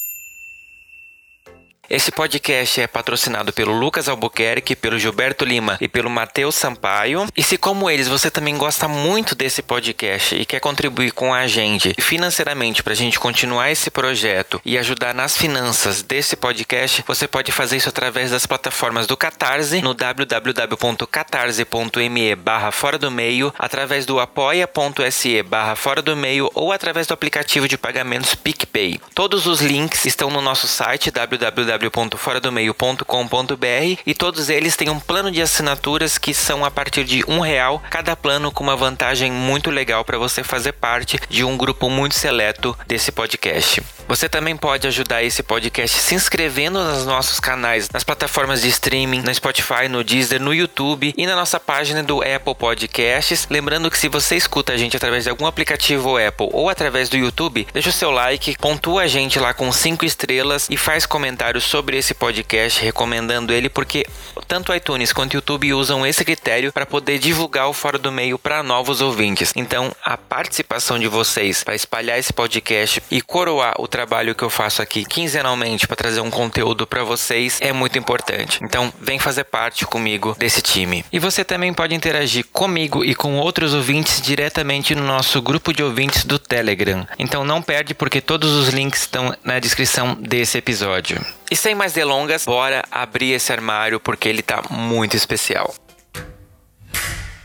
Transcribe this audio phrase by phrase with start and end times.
[1.93, 7.27] Esse podcast é patrocinado pelo Lucas Albuquerque, pelo Gilberto Lima e pelo Matheus Sampaio.
[7.37, 11.47] E se, como eles, você também gosta muito desse podcast e quer contribuir com a
[11.47, 17.29] gente financeiramente para a gente continuar esse projeto e ajudar nas finanças desse podcast, você
[17.29, 24.07] pode fazer isso através das plataformas do Catarse no www.catarse.me barra fora do meio, através
[24.07, 28.99] do apoia.se barra fora do meio ou através do aplicativo de pagamentos PicPay.
[29.15, 35.31] Todos os links estão no nosso site www www.foradomeio.com.br e todos eles têm um plano
[35.31, 39.71] de assinaturas que são a partir de um real, cada plano com uma vantagem muito
[39.71, 43.83] legal para você fazer parte de um grupo muito seleto desse podcast.
[44.09, 49.23] Você também pode ajudar esse podcast se inscrevendo nos nossos canais, nas plataformas de streaming,
[49.23, 53.47] no Spotify, no Deezer, no YouTube e na nossa página do Apple Podcasts.
[53.49, 57.17] Lembrando que se você escuta a gente através de algum aplicativo Apple ou através do
[57.17, 61.65] YouTube, deixa o seu like, pontua a gente lá com 5 estrelas e faz comentários
[61.73, 64.05] sobre esse podcast, recomendando ele, porque
[64.47, 68.63] tanto iTunes quanto YouTube usam esse critério para poder divulgar o Fora do Meio para
[68.63, 69.55] novos ouvintes.
[69.57, 74.51] Então, a participação de vocês para espalhar esse podcast e coroar o trabalho que eu
[74.51, 78.59] faço aqui quinzenalmente para trazer um conteúdo para vocês é muito importante.
[78.63, 81.03] Então, vem fazer parte comigo desse time.
[81.11, 85.83] E você também pode interagir comigo e com outros ouvintes diretamente no nosso grupo de
[85.83, 87.09] ouvintes do Telegram.
[87.19, 91.19] Então, não perde porque todos os links estão na descrição desse episódio.
[91.53, 95.75] E sem mais delongas, bora abrir esse armário porque ele tá muito especial.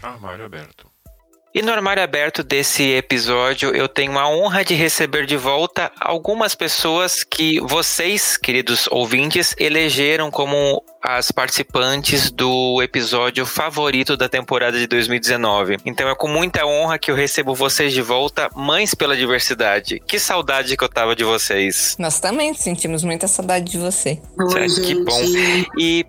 [0.02, 0.88] Armário aberto.
[1.54, 6.56] E no armário aberto desse episódio, eu tenho a honra de receber de volta algumas
[6.56, 14.86] pessoas que vocês, queridos ouvintes, elegeram como as participantes do episódio favorito da temporada de
[14.88, 15.78] 2019.
[15.86, 20.02] Então é com muita honra que eu recebo vocês de volta, Mães pela Diversidade.
[20.06, 21.96] Que saudade que eu tava de vocês.
[21.98, 24.20] Nós também sentimos muita saudade de você.
[24.38, 25.22] Oi, que bom.
[25.80, 26.06] E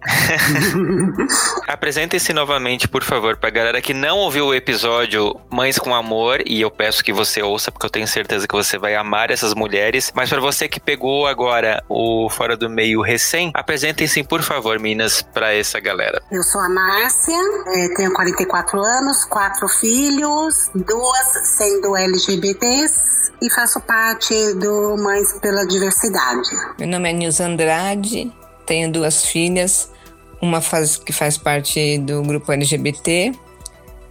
[1.68, 6.60] apresentem-se novamente, por favor, pra galera que não ouviu o episódio Mães com Amor, e
[6.60, 10.10] eu peço que você ouça, porque eu tenho certeza que você vai amar essas mulheres.
[10.12, 15.20] Mas para você que pegou agora o Fora do Meio recém, apresentem-se, por favor, Minas,
[15.20, 16.22] para essa galera.
[16.32, 21.28] Eu sou a Márcia, é, tenho 44 anos, quatro filhos, duas
[21.58, 26.48] sendo LGBTs e faço parte do Mães pela Diversidade.
[26.78, 28.32] Meu nome é Nilza Andrade,
[28.64, 29.90] tenho duas filhas,
[30.40, 33.32] uma faz, que faz parte do grupo LGBT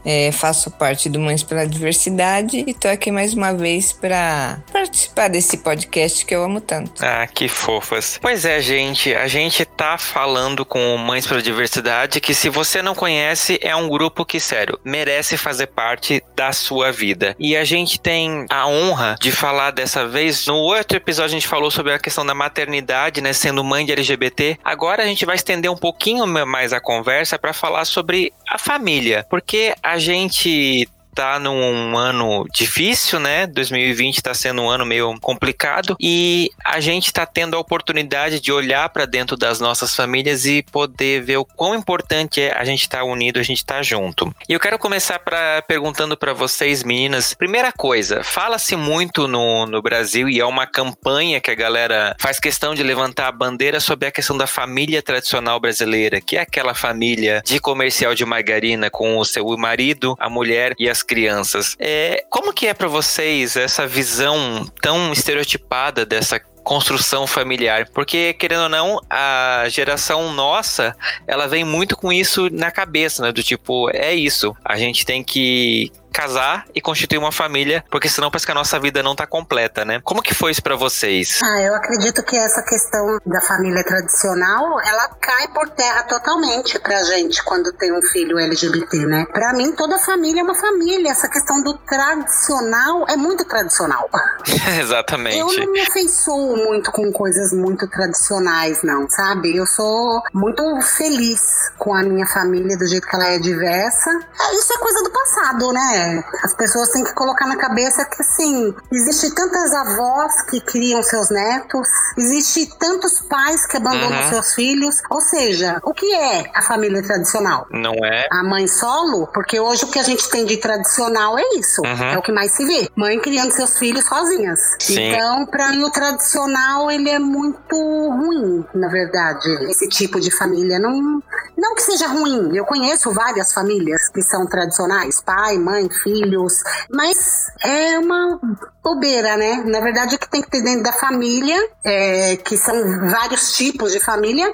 [0.05, 5.27] é, faço parte do Mães pela Diversidade e tô aqui mais uma vez para participar
[5.27, 7.03] desse podcast que eu amo tanto.
[7.03, 8.19] Ah, que fofas.
[8.21, 12.95] Pois é, gente, a gente tá falando com Mães pela Diversidade que se você não
[12.95, 17.35] conhece, é um grupo que, sério, merece fazer parte da sua vida.
[17.39, 20.45] E a gente tem a honra de falar dessa vez.
[20.47, 23.91] No outro episódio a gente falou sobre a questão da maternidade, né, sendo mãe de
[23.91, 24.59] LGBT.
[24.63, 29.25] Agora a gente vai estender um pouquinho mais a conversa para falar sobre a família,
[29.29, 30.85] porque a gente
[31.17, 33.47] tá num ano difícil, né?
[33.47, 38.51] 2020 tá sendo um ano meio complicado e a gente tá tendo a oportunidade de
[38.51, 42.81] olhar para dentro das nossas famílias e poder ver o quão importante é a gente
[42.81, 44.31] estar tá unido, a gente estar tá junto.
[44.47, 47.33] E eu quero começar para perguntando para vocês, meninas.
[47.33, 52.39] Primeira coisa, fala-se muito no, no Brasil e é uma campanha que a galera faz
[52.39, 56.75] questão de levantar a bandeira sobre a questão da família tradicional brasileira, que é aquela
[56.75, 61.75] família de comercial de margarina com o seu marido, a mulher e as crianças.
[61.79, 67.87] É, como que é para vocês essa visão tão estereotipada dessa construção familiar.
[67.93, 70.93] Porque, querendo ou não, a geração nossa,
[71.25, 73.31] ela vem muito com isso na cabeça, né?
[73.31, 74.53] Do tipo, é isso.
[74.65, 78.79] A gente tem que casar e constituir uma família, porque senão parece que a nossa
[78.79, 80.01] vida não tá completa, né?
[80.03, 81.39] Como que foi isso para vocês?
[81.43, 87.03] Ah, eu acredito que essa questão da família tradicional, ela cai por terra totalmente pra
[87.03, 89.25] gente quando tem um filho LGBT, né?
[89.31, 91.11] Pra mim, toda família é uma família.
[91.11, 94.09] Essa questão do tradicional é muito tradicional.
[94.79, 95.37] Exatamente.
[95.37, 99.55] Eu não me afeiçoo muito com coisas muito tradicionais, não, sabe?
[99.55, 104.09] Eu sou muito feliz com a minha família do jeito que ela é diversa.
[104.11, 105.96] É, isso é coisa do passado, né?
[106.43, 111.29] As pessoas têm que colocar na cabeça que, assim, existe tantas avós que criam seus
[111.29, 114.29] netos, existe tantos pais que abandonam uhum.
[114.29, 115.01] seus filhos.
[115.09, 117.67] Ou seja, o que é a família tradicional?
[117.71, 118.27] Não é?
[118.31, 119.27] A mãe solo?
[119.33, 121.81] Porque hoje o que a gente tem de tradicional é isso.
[121.81, 122.11] Uhum.
[122.13, 122.89] É o que mais se vê.
[122.95, 124.59] Mãe criando seus filhos sozinhas.
[124.79, 125.13] Sim.
[125.13, 129.47] Então, para mim, o tradicional, ele é muito ruim, na verdade.
[129.69, 130.79] Esse tipo de família.
[130.79, 131.21] Não,
[131.57, 132.55] não que seja ruim.
[132.55, 135.21] Eu conheço várias famílias que são tradicionais.
[135.21, 136.53] Pai, mãe, filhos,
[136.91, 138.39] mas é uma
[138.83, 139.63] bobeira, né?
[139.65, 143.91] Na verdade, o que tem que ter dentro da família, é, que são vários tipos
[143.91, 144.51] de família,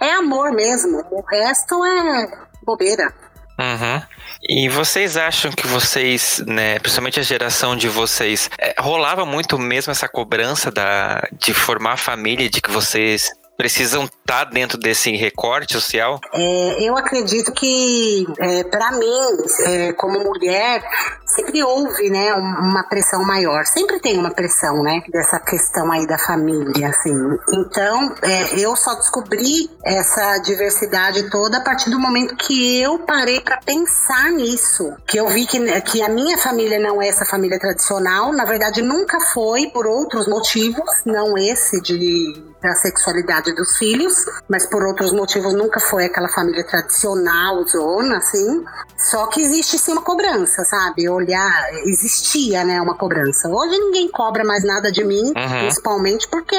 [0.00, 1.04] é amor mesmo.
[1.10, 2.26] O resto é
[2.64, 3.12] bobeira.
[3.58, 4.02] Uhum.
[4.48, 9.90] E vocês acham que vocês, né, principalmente a geração de vocês, é, rolava muito mesmo
[9.90, 15.72] essa cobrança da, de formar família, de que vocês precisam estar tá dentro desse recorte
[15.72, 16.20] social?
[16.32, 19.36] É, eu acredito que, é, para mim,
[19.66, 20.82] é, como mulher,
[21.26, 23.64] sempre houve, né, uma pressão maior.
[23.66, 27.14] Sempre tem uma pressão, né, dessa questão aí da família, assim.
[27.52, 33.40] Então, é, eu só descobri essa diversidade toda a partir do momento que eu parei
[33.40, 34.92] para pensar nisso.
[35.06, 38.32] Que eu vi que, que a minha família não é essa família tradicional.
[38.32, 44.66] Na verdade, nunca foi por outros motivos, não esse de da sexualidade dos filhos, mas
[44.66, 48.64] por outros motivos nunca foi aquela família tradicional, zona, assim.
[48.96, 51.06] Só que existe sim uma cobrança, sabe?
[51.06, 51.52] Olhar,
[51.84, 53.48] existia, né, uma cobrança.
[53.48, 55.58] Hoje ninguém cobra mais nada de mim, uhum.
[55.60, 56.56] principalmente porque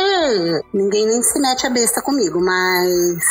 [0.71, 3.23] ninguém nem se mete a besta comigo, mas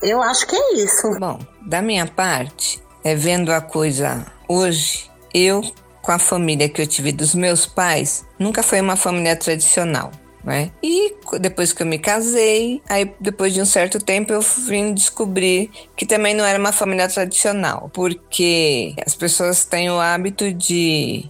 [0.00, 1.10] eu acho que é isso.
[1.18, 5.60] Bom, da minha parte, é vendo a coisa hoje, eu
[6.00, 10.12] com a família que eu tive dos meus pais, nunca foi uma família tradicional
[10.46, 10.70] né?
[10.80, 15.68] E depois que eu me casei, aí depois de um certo tempo eu vim descobrir
[15.96, 21.28] que também não era uma família tradicional, porque as pessoas têm o hábito de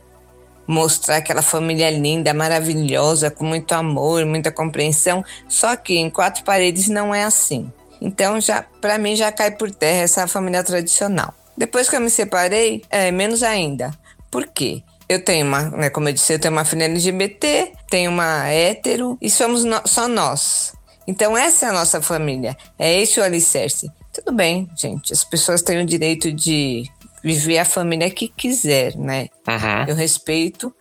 [0.67, 6.89] mostrar aquela família linda, maravilhosa, com muito amor, muita compreensão, só que em quatro paredes
[6.89, 7.73] não é assim.
[8.03, 11.33] Então já para mim já cai por terra essa família tradicional.
[11.57, 13.93] Depois que eu me separei, é menos ainda.
[14.31, 14.83] Por quê?
[15.09, 19.17] Eu tenho uma, né, como eu disse, eu tenho uma filha LGBT, tenho uma hétero
[19.21, 20.75] e somos no, só nós.
[21.07, 23.89] Então essa é a nossa família, é esse o alicerce.
[24.13, 26.85] Tudo bem, gente, as pessoas têm o direito de
[27.23, 29.29] viver a família que quiser, né?
[29.47, 29.85] Uhum.
[29.89, 30.75] Eu respeito,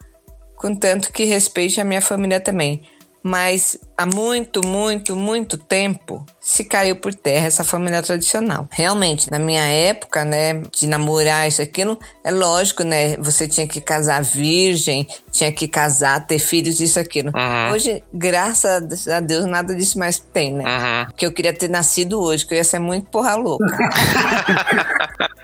[0.56, 2.82] contanto que respeite a minha família também
[3.26, 8.68] mas há muito, muito, muito tempo se caiu por terra essa família tradicional.
[8.70, 13.82] Realmente, na minha época, né, de namorar isso aquilo, é lógico, né, você tinha que
[13.82, 17.32] casar virgem, tinha que casar, ter filhos, isso aquilo.
[17.36, 17.74] Uhum.
[17.74, 20.64] Hoje, graças a Deus, nada disso mais tem, né?
[20.64, 21.14] Uhum.
[21.18, 23.66] Que eu queria ter nascido hoje, que eu ia ser muito porra louca.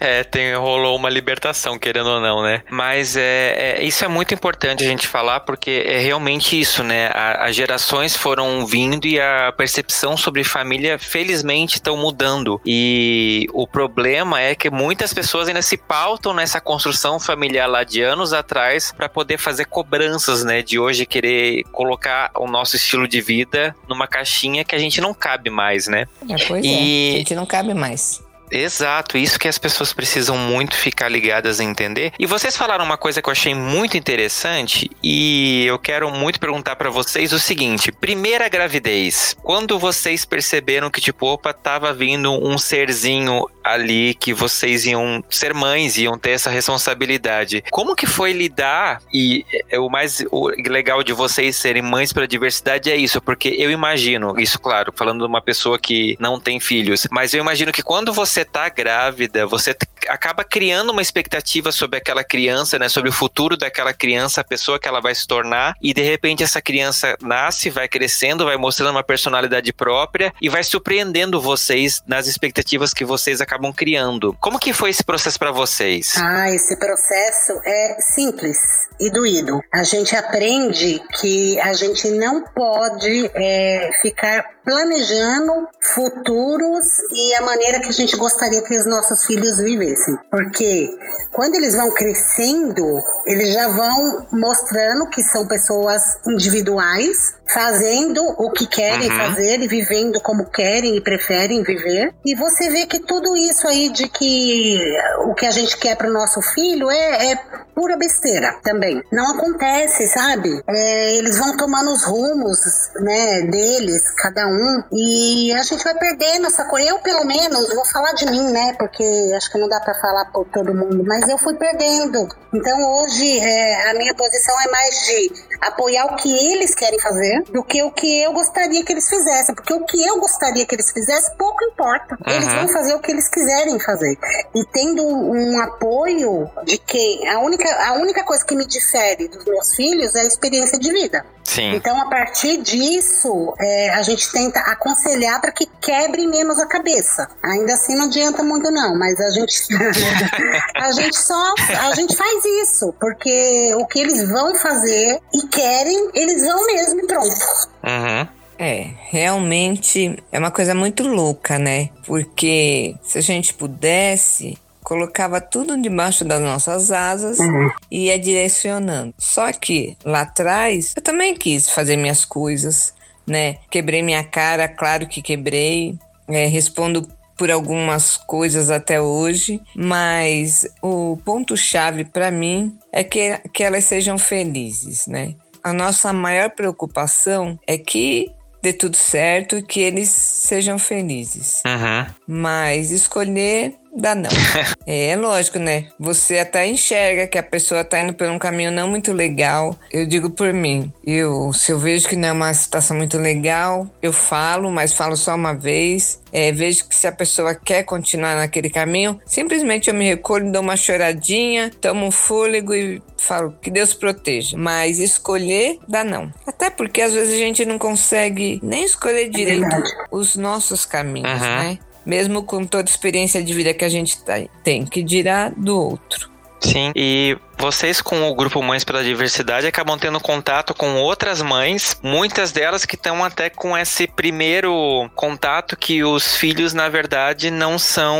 [0.00, 2.62] É, tem, rolou uma libertação, querendo ou não, né?
[2.70, 7.10] Mas é, é, isso é muito importante a gente falar, porque é realmente isso, né?
[7.12, 12.60] as gerações foram vindo e a percepção sobre família, felizmente, estão mudando.
[12.64, 18.00] E o problema é que muitas pessoas ainda se pautam nessa construção familiar lá de
[18.00, 20.62] anos atrás para poder fazer cobranças, né?
[20.62, 25.12] De hoje querer colocar o nosso estilo de vida numa caixinha que a gente não
[25.12, 26.06] cabe mais, né?
[26.28, 26.68] É, pois e...
[26.68, 28.29] é, a gente não cabe mais.
[28.50, 32.12] Exato, isso que as pessoas precisam muito ficar ligadas a entender.
[32.18, 36.76] E vocês falaram uma coisa que eu achei muito interessante e eu quero muito perguntar
[36.76, 42.58] para vocês o seguinte: primeira gravidez, quando vocês perceberam que tipo, opa, tava vindo um
[42.58, 47.62] serzinho ali que vocês iam ser mães, iam ter essa responsabilidade.
[47.70, 50.24] Como que foi lidar e é, o mais
[50.66, 55.20] legal de vocês serem mães para diversidade é isso, porque eu imagino, isso claro, falando
[55.20, 59.46] de uma pessoa que não tem filhos, mas eu imagino que quando você tá grávida,
[59.46, 59.74] você
[60.08, 64.78] acaba criando uma expectativa sobre aquela criança, né, sobre o futuro daquela criança, a pessoa
[64.78, 68.92] que ela vai se tornar, e de repente essa criança nasce, vai crescendo, vai mostrando
[68.92, 74.36] uma personalidade própria e vai surpreendendo vocês nas expectativas que vocês acabam criando.
[74.40, 76.14] Como que foi esse processo para vocês?
[76.16, 78.58] Ah, esse processo é simples
[78.98, 79.60] e doído.
[79.72, 87.80] A gente aprende que a gente não pode é, ficar planejando futuros e a maneira
[87.80, 90.16] que a gente gostaria que os nossos filhos vivessem.
[90.30, 90.90] Porque
[91.32, 98.66] quando eles vão crescendo, eles já vão mostrando que são pessoas individuais, fazendo o que
[98.66, 99.16] querem uhum.
[99.16, 102.14] fazer e vivendo como querem e preferem viver.
[102.24, 104.80] E você vê que tudo isso aí de que
[105.24, 107.36] o que a gente quer para o nosso filho é, é
[107.74, 109.02] pura besteira também.
[109.10, 110.62] Não acontece, sabe?
[110.68, 112.58] É, eles vão tomando os rumos,
[112.96, 114.59] né, deles, cada um,
[114.92, 116.88] e a gente vai perdendo essa coisa.
[116.88, 119.04] Eu, pelo menos, vou falar de mim, né, porque
[119.36, 122.28] acho que não dá para falar por todo mundo, mas eu fui perdendo.
[122.52, 127.42] Então, hoje, é, a minha posição é mais de apoiar o que eles querem fazer
[127.50, 130.74] do que o que eu gostaria que eles fizessem, porque o que eu gostaria que
[130.74, 132.16] eles fizessem, pouco importa.
[132.26, 132.32] Uhum.
[132.32, 134.18] Eles vão fazer o que eles quiserem fazer.
[134.54, 139.44] E tendo um apoio de quem a única a única coisa que me difere dos
[139.44, 141.24] meus filhos é a experiência de vida.
[141.50, 141.74] Sim.
[141.74, 147.28] Então, a partir disso, é, a gente tenta aconselhar para que quebre menos a cabeça.
[147.42, 149.56] Ainda assim, não adianta muito, não, mas a gente,
[150.76, 151.54] a gente só
[151.88, 157.00] a gente faz isso, porque o que eles vão fazer e querem, eles vão mesmo
[157.00, 157.34] e pronto.
[157.82, 158.28] Uhum.
[158.56, 161.88] É, realmente é uma coisa muito louca, né?
[162.06, 164.56] Porque se a gente pudesse,
[164.90, 167.70] colocava tudo debaixo das nossas asas uhum.
[167.88, 169.14] e ia direcionando.
[169.16, 172.92] Só que lá atrás eu também quis fazer minhas coisas,
[173.24, 173.58] né?
[173.70, 175.96] Quebrei minha cara, claro que quebrei.
[176.26, 183.38] É, respondo por algumas coisas até hoje, mas o ponto chave para mim é que,
[183.52, 185.34] que elas sejam felizes, né?
[185.62, 188.32] A nossa maior preocupação é que
[188.62, 191.62] dê tudo certo e que eles sejam felizes.
[191.66, 192.14] Uhum.
[192.26, 194.30] Mas escolher Dá não.
[194.86, 195.88] é, lógico, né?
[195.98, 199.76] Você até enxerga que a pessoa tá indo por um caminho não muito legal.
[199.90, 200.92] Eu digo por mim.
[201.04, 205.16] Eu, se eu vejo que não é uma situação muito legal, eu falo, mas falo
[205.16, 206.20] só uma vez.
[206.32, 210.62] É, vejo que se a pessoa quer continuar naquele caminho, simplesmente eu me recolho, dou
[210.62, 214.56] uma choradinha, tomo um fôlego e falo que Deus proteja.
[214.56, 216.32] Mas escolher dá não.
[216.46, 219.66] Até porque às vezes a gente não consegue nem escolher direito
[220.10, 221.38] os nossos caminhos, uhum.
[221.40, 221.78] né?
[222.10, 224.18] Mesmo com toda a experiência de vida que a gente
[224.64, 226.28] tem, que dirá do outro.
[226.58, 232.00] Sim, e vocês com o grupo Mães pela Diversidade acabam tendo contato com outras mães,
[232.02, 237.78] muitas delas que estão até com esse primeiro contato que os filhos na verdade não
[237.78, 238.18] são,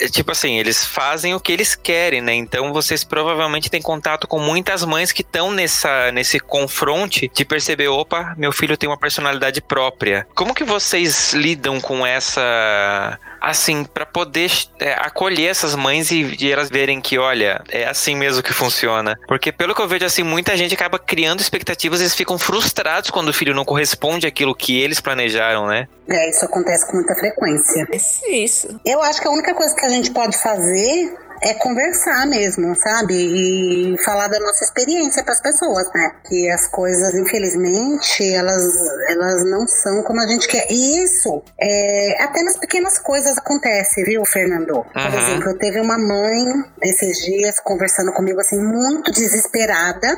[0.00, 2.34] é, tipo assim, eles fazem o que eles querem, né?
[2.34, 7.88] Então vocês provavelmente têm contato com muitas mães que estão nessa nesse confronte de perceber,
[7.88, 10.26] opa, meu filho tem uma personalidade própria.
[10.34, 16.52] Como que vocês lidam com essa assim, para poder é, acolher essas mães e, e,
[16.52, 19.18] elas verem que, olha, é assim mesmo que funciona.
[19.26, 23.10] Porque pelo que eu vejo, assim, muita gente acaba criando expectativas e eles ficam frustrados
[23.10, 25.88] quando o filho não corresponde àquilo que eles planejaram, né?
[26.08, 27.86] É, isso acontece com muita frequência.
[27.90, 28.80] É isso.
[28.84, 33.14] Eu acho que a única coisa que a gente pode fazer é conversar mesmo, sabe?
[33.14, 36.12] E falar da nossa experiência para as pessoas, né?
[36.28, 38.62] Que as coisas, infelizmente, elas,
[39.08, 40.66] elas não são como a gente quer.
[40.70, 44.76] E isso, é, até nas pequenas coisas acontece, viu, Fernando?
[44.76, 44.84] Uhum.
[44.84, 46.44] Por exemplo, teve uma mãe
[46.82, 50.16] esses dias conversando comigo assim, muito desesperada,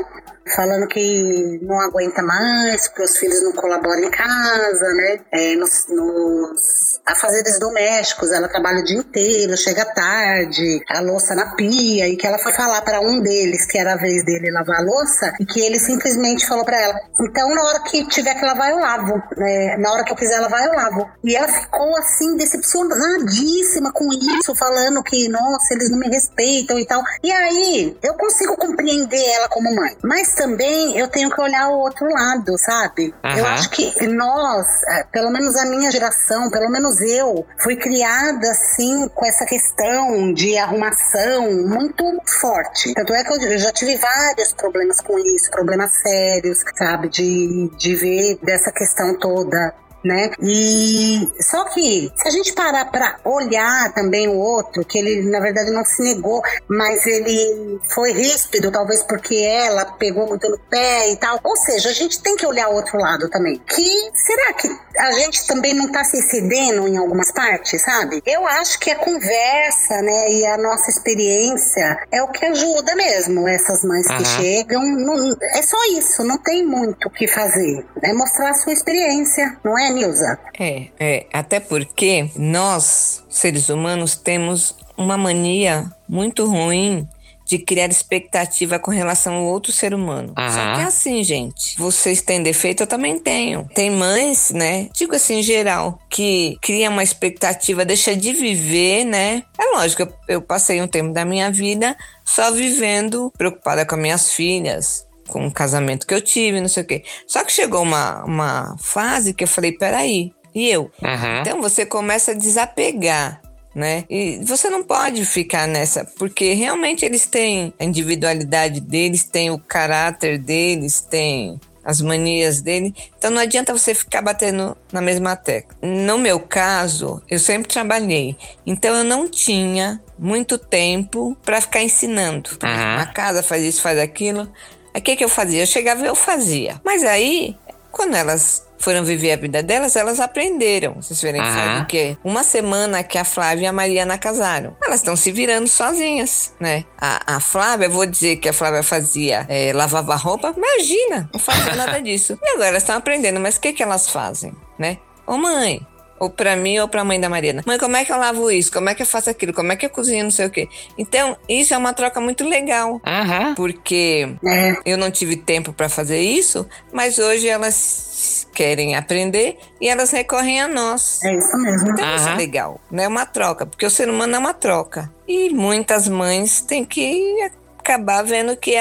[0.54, 5.20] falando que não aguenta mais, porque os filhos não colaboram em casa, né?
[5.32, 11.54] É, nos, nos afazeres domésticos, ela trabalha o dia inteiro, chega tarde, a louça na
[11.54, 14.80] pia, e que ela foi falar para um deles que era a vez dele lavar
[14.80, 18.44] a louça, e que ele simplesmente falou para ela: então na hora que tiver que
[18.44, 19.22] lavar, eu lavo.
[19.38, 21.08] É, na hora que eu quiser lavar, eu lavo.
[21.22, 26.86] E ela ficou assim, decepcionadíssima com isso, falando que, nossa, eles não me respeitam e
[26.86, 27.02] tal.
[27.22, 29.96] E aí, eu consigo compreender ela como mãe.
[30.02, 33.14] Mas também eu tenho que olhar o outro lado, sabe?
[33.24, 33.38] Uhum.
[33.38, 38.50] Eu acho que nós, é, pelo menos a minha geração, pelo menos eu, fui criada
[38.50, 42.04] assim com essa questão de arrumação muito
[42.40, 42.94] forte.
[42.94, 47.08] Tanto é que eu já tive vários problemas com isso, problemas sérios, sabe?
[47.08, 49.74] De, de ver dessa questão toda
[50.04, 50.30] né?
[50.40, 55.40] E só que se a gente parar para olhar também o outro, que ele na
[55.40, 61.10] verdade não se negou, mas ele foi ríspido, talvez porque ela pegou muito no pé
[61.10, 61.38] e tal.
[61.42, 63.60] Ou seja, a gente tem que olhar o outro lado também.
[63.66, 64.68] Que será que
[64.98, 68.22] a gente também não tá se cedendo em algumas partes, sabe?
[68.26, 73.48] Eu acho que a conversa, né, e a nossa experiência é o que ajuda mesmo
[73.48, 74.16] essas mães uhum.
[74.18, 74.82] que chegam.
[74.82, 77.84] Não, é só isso, não tem muito o que fazer.
[78.02, 80.38] É mostrar a sua experiência, não é, Nilza?
[80.58, 87.08] É, é, até porque nós, seres humanos, temos uma mania muito ruim
[87.46, 90.32] de criar expectativa com relação ao outro ser humano.
[90.36, 90.48] Uhum.
[90.50, 91.76] Só que é assim, gente.
[91.78, 93.68] Vocês têm defeito, eu também tenho.
[93.74, 94.88] Tem mães, né?
[94.94, 99.42] Digo assim, em geral, que cria uma expectativa, deixa de viver, né?
[99.58, 104.00] É lógico, eu, eu passei um tempo da minha vida só vivendo, preocupada com as
[104.00, 107.04] minhas filhas, com o casamento que eu tive, não sei o quê.
[107.26, 110.90] Só que chegou uma, uma fase que eu falei, peraí, e eu?
[111.02, 111.40] Uhum.
[111.40, 113.40] Então você começa a desapegar.
[113.74, 114.04] Né?
[114.08, 119.58] E você não pode ficar nessa, porque realmente eles têm a individualidade deles, têm o
[119.58, 122.94] caráter deles, têm as manias dele.
[123.18, 125.76] Então não adianta você ficar batendo na mesma tecla.
[125.82, 132.50] No meu caso, eu sempre trabalhei, então eu não tinha muito tempo para ficar ensinando.
[132.62, 133.00] Uhum.
[133.00, 134.48] A casa faz isso, faz aquilo.
[134.96, 135.62] O que, que eu fazia?
[135.62, 136.80] Eu chegava e eu fazia.
[136.84, 137.56] Mas aí,
[137.90, 140.94] quando elas foram viver a vida delas, elas aprenderam.
[140.94, 141.54] Vocês verem uhum.
[141.54, 142.16] sabe o quê?
[142.22, 144.76] Uma semana que a Flávia e a Mariana casaram.
[144.84, 146.84] Elas estão se virando sozinhas, né?
[146.98, 150.54] A, a Flávia, vou dizer que a Flávia fazia, é, lavava roupa.
[150.54, 152.38] Imagina, não fazia nada disso.
[152.42, 154.98] E agora elas estão aprendendo, mas o que, que elas fazem, né?
[155.26, 155.80] Ô mãe,
[156.24, 157.62] ou para mim ou para a mãe da Mariana.
[157.66, 158.72] Mãe, como é que eu lavo isso?
[158.72, 159.52] Como é que eu faço aquilo?
[159.52, 160.68] Como é que eu cozinho não sei o quê?
[160.96, 162.94] Então, isso é uma troca muito legal.
[162.94, 163.54] Uhum.
[163.54, 164.76] Porque é.
[164.84, 170.60] eu não tive tempo para fazer isso, mas hoje elas querem aprender e elas recorrem
[170.60, 171.22] a nós.
[171.22, 171.90] É isso mesmo.
[171.90, 172.16] Então, uhum.
[172.16, 172.80] isso é legal.
[172.90, 175.12] Não é uma troca, porque o ser humano é uma troca.
[175.28, 178.74] E muitas mães têm que acabar vendo que,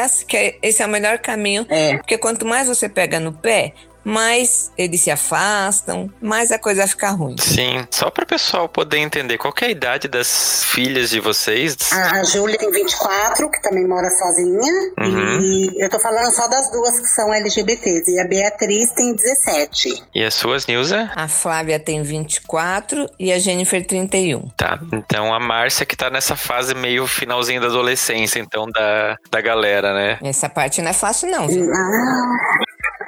[0.61, 1.65] esse é o melhor caminho.
[1.69, 1.97] É.
[1.97, 3.73] Porque quanto mais você pega no pé,
[4.03, 7.35] mais eles se afastam, mais a coisa fica ruim.
[7.39, 11.77] Sim, só para o pessoal poder entender qual é a idade das filhas de vocês.
[11.91, 15.39] A Júlia tem 24, que também mora sozinha, uhum.
[15.41, 20.03] e eu tô falando só das duas que são LGBTs, e a Beatriz tem 17.
[20.13, 21.11] E as suas, Nilza?
[21.15, 24.49] A Flávia tem 24 e a Jennifer 31.
[24.57, 29.41] Tá, então a Márcia que tá nessa fase meio finalzinho da adolescência, então, da, da
[29.41, 30.19] galera, né?
[30.23, 31.65] Essa parte não é fácil não, viu?
[31.65, 32.33] Não.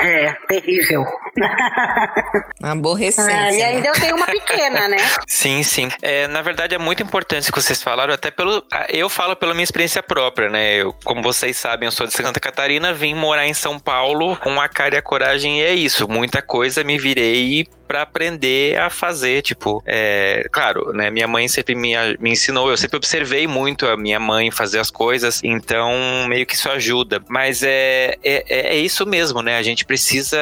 [0.06, 1.04] É, terrível.
[2.62, 3.34] Aborrecente.
[3.34, 3.90] Ah, e ainda né?
[3.90, 4.98] eu tenho uma pequena, né?
[5.28, 5.90] sim, sim.
[6.02, 8.64] É, na verdade, é muito importante o que vocês falaram, até pelo.
[8.90, 10.76] Eu falo pela minha experiência própria, né?
[10.76, 14.62] Eu, como vocês sabem, eu sou de Santa Catarina, vim morar em São Paulo com
[14.62, 16.08] a cara e a coragem, e é isso.
[16.08, 21.76] Muita coisa me virei para aprender a fazer, tipo, é, claro, né, minha mãe sempre
[21.76, 25.94] me, me ensinou, eu sempre observei muito a minha mãe fazer as coisas, então
[26.28, 30.38] meio que isso ajuda, mas é, é, é isso mesmo, né, a gente precisa,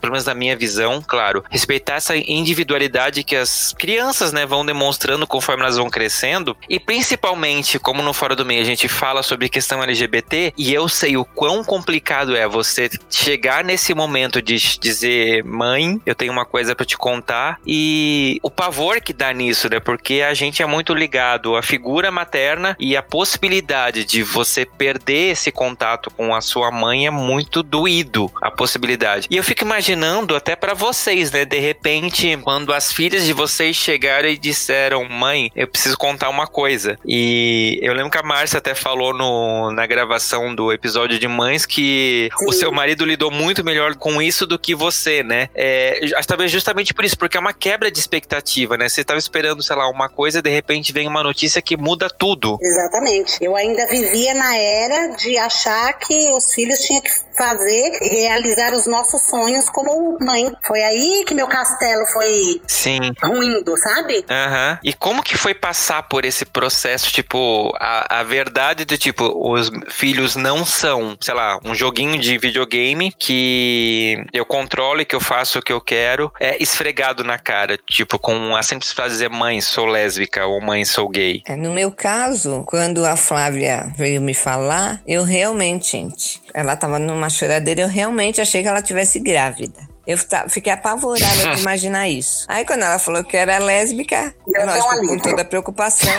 [0.00, 5.26] pelo menos na minha visão, claro, respeitar essa individualidade que as crianças, né, vão demonstrando
[5.26, 9.48] conforme elas vão crescendo, e principalmente, como no Fora do Meio a gente fala sobre
[9.48, 15.44] questão LGBT, e eu sei o quão complicado é você chegar nesse momento de dizer,
[15.44, 19.70] mãe, eu tenho uma coisa coisa para te contar e o pavor que dá nisso,
[19.70, 19.78] né?
[19.78, 25.30] Porque a gente é muito ligado à figura materna e a possibilidade de você perder
[25.30, 29.28] esse contato com a sua mãe é muito doído, a possibilidade.
[29.30, 31.44] E eu fico imaginando até para vocês, né?
[31.44, 36.48] De repente, quando as filhas de vocês chegaram e disseram, mãe, eu preciso contar uma
[36.48, 36.98] coisa.
[37.06, 41.64] E eu lembro que a Márcia até falou no, na gravação do episódio de mães
[41.64, 42.46] que Sim.
[42.46, 45.48] o seu marido lidou muito melhor com isso do que você, né?
[45.54, 48.88] É, talvez justamente por isso, porque é uma quebra de expectativa, né?
[48.88, 52.58] Você estava esperando, sei lá, uma coisa, de repente vem uma notícia que muda tudo.
[52.60, 53.38] Exatamente.
[53.40, 58.86] Eu ainda vivia na era de achar que os filhos tinham que fazer realizar os
[58.86, 60.52] nossos sonhos como mãe.
[60.66, 63.12] Foi aí que meu castelo foi Sim.
[63.22, 64.24] ruindo, sabe?
[64.28, 64.78] Aham.
[64.82, 69.70] E como que foi passar por esse processo, tipo, a, a verdade do tipo, os
[69.88, 75.20] filhos não são, sei lá, um joguinho de videogame que eu controlo e que eu
[75.20, 79.30] faço o que eu quero, é esfregado na cara, tipo, com a simples frase dizer
[79.30, 81.42] mãe, sou lésbica ou mãe, sou gay.
[81.46, 86.98] É, no meu caso, quando a Flávia veio me falar, eu realmente, gente, ela tava
[86.98, 89.88] numa choradeira, eu realmente achei que ela tivesse grávida.
[90.06, 90.16] Eu
[90.48, 92.46] fiquei apavorada de imaginar isso.
[92.48, 95.22] Aí quando ela falou que era lésbica, Deu lógico, com alívio.
[95.22, 96.10] toda a preocupação,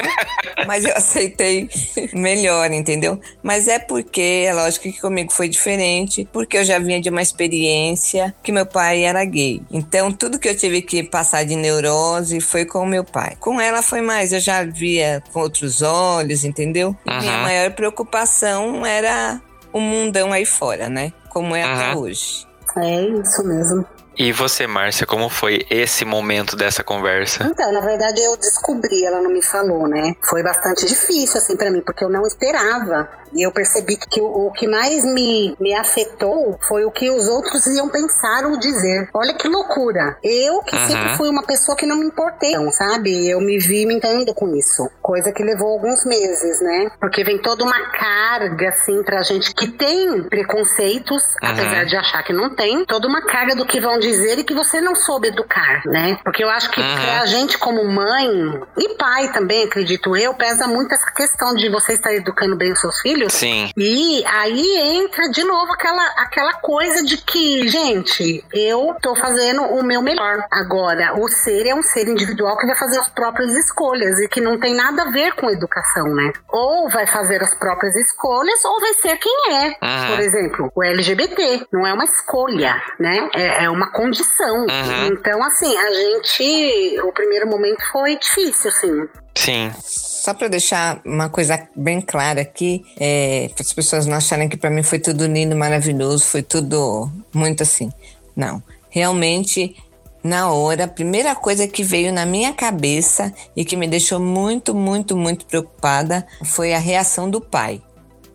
[0.68, 1.68] mas eu aceitei
[2.14, 3.20] melhor, entendeu?
[3.42, 7.22] Mas é porque, é lógico que comigo foi diferente, porque eu já vinha de uma
[7.24, 9.60] experiência que meu pai era gay.
[9.72, 13.38] Então tudo que eu tive que passar de neurose foi com meu pai.
[13.40, 16.96] Com ela foi mais, eu já via com outros olhos, entendeu?
[17.08, 17.42] E minha Aham.
[17.42, 21.14] maior preocupação era o mundão aí fora, né?
[21.30, 22.48] Como é até hoje.
[22.78, 23.86] É isso mesmo.
[24.20, 27.46] E você, Márcia, como foi esse momento dessa conversa?
[27.50, 30.14] Então, na verdade, eu descobri, ela não me falou, né?
[30.30, 33.08] Foi bastante difícil, assim, pra mim, porque eu não esperava.
[33.34, 37.30] E eu percebi que o, o que mais me, me afetou foi o que os
[37.30, 39.08] outros iam pensar ou dizer.
[39.14, 40.18] Olha que loucura.
[40.22, 40.88] Eu, que Uhum.
[40.88, 43.30] sempre fui uma pessoa que não me importei, então, sabe?
[43.30, 44.90] Eu me vi me entendendo com isso.
[45.02, 46.90] Coisa que levou alguns meses, né?
[47.00, 52.34] Porque vem toda uma carga, assim, pra gente que tem preconceitos, apesar de achar que
[52.34, 55.82] não tem, toda uma carga do que vão dizer e que você não soube educar,
[55.86, 56.18] né?
[56.24, 56.96] Porque eu acho que Uhum.
[56.96, 61.94] pra gente como mãe e pai também, acredito eu, pesa muito essa questão de você
[61.94, 63.34] estar educando bem os seus filhos.
[63.34, 63.70] Sim.
[63.78, 69.84] E aí entra de novo aquela, aquela coisa de que, gente, eu tô fazendo o
[69.84, 70.44] meu melhor.
[70.52, 74.42] Agora, o ser é um ser individual que vai fazer as próprias escolhas e que
[74.42, 76.32] não tem nada a ver com educação, né?
[76.50, 79.68] Ou vai fazer as próprias escolhas ou vai ser quem é.
[79.82, 80.08] Uhum.
[80.16, 83.30] Por exemplo, o LGBT não é uma escolha, né?
[83.36, 84.62] É, é uma condição.
[84.62, 85.08] Uhum.
[85.14, 87.00] Então, assim, a gente.
[87.02, 89.08] O primeiro momento foi difícil, assim.
[89.36, 89.72] Sim.
[89.82, 94.58] Só para deixar uma coisa bem clara aqui, é, para as pessoas não acharem que
[94.58, 97.92] para mim foi tudo lindo, maravilhoso, foi tudo muito assim.
[98.36, 98.62] Não.
[98.90, 99.76] Realmente,
[100.24, 104.76] na hora, a primeira coisa que veio na minha cabeça e que me deixou muito,
[104.76, 107.82] muito, muito preocupada foi a reação do pai,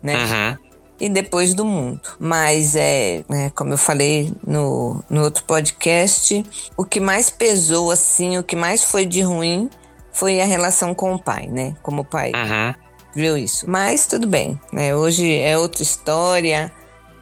[0.01, 0.15] né?
[0.15, 0.64] Uhum.
[0.99, 1.99] E depois do mundo.
[2.19, 6.45] Mas é, é, como eu falei no, no outro podcast,
[6.77, 9.69] o que mais pesou assim, o que mais foi de ruim
[10.11, 11.75] foi a relação com o pai, né?
[11.83, 12.73] Como o pai Uhum.
[13.13, 13.69] viu isso.
[13.69, 14.95] Mas tudo bem, né?
[14.95, 16.71] Hoje é outra história.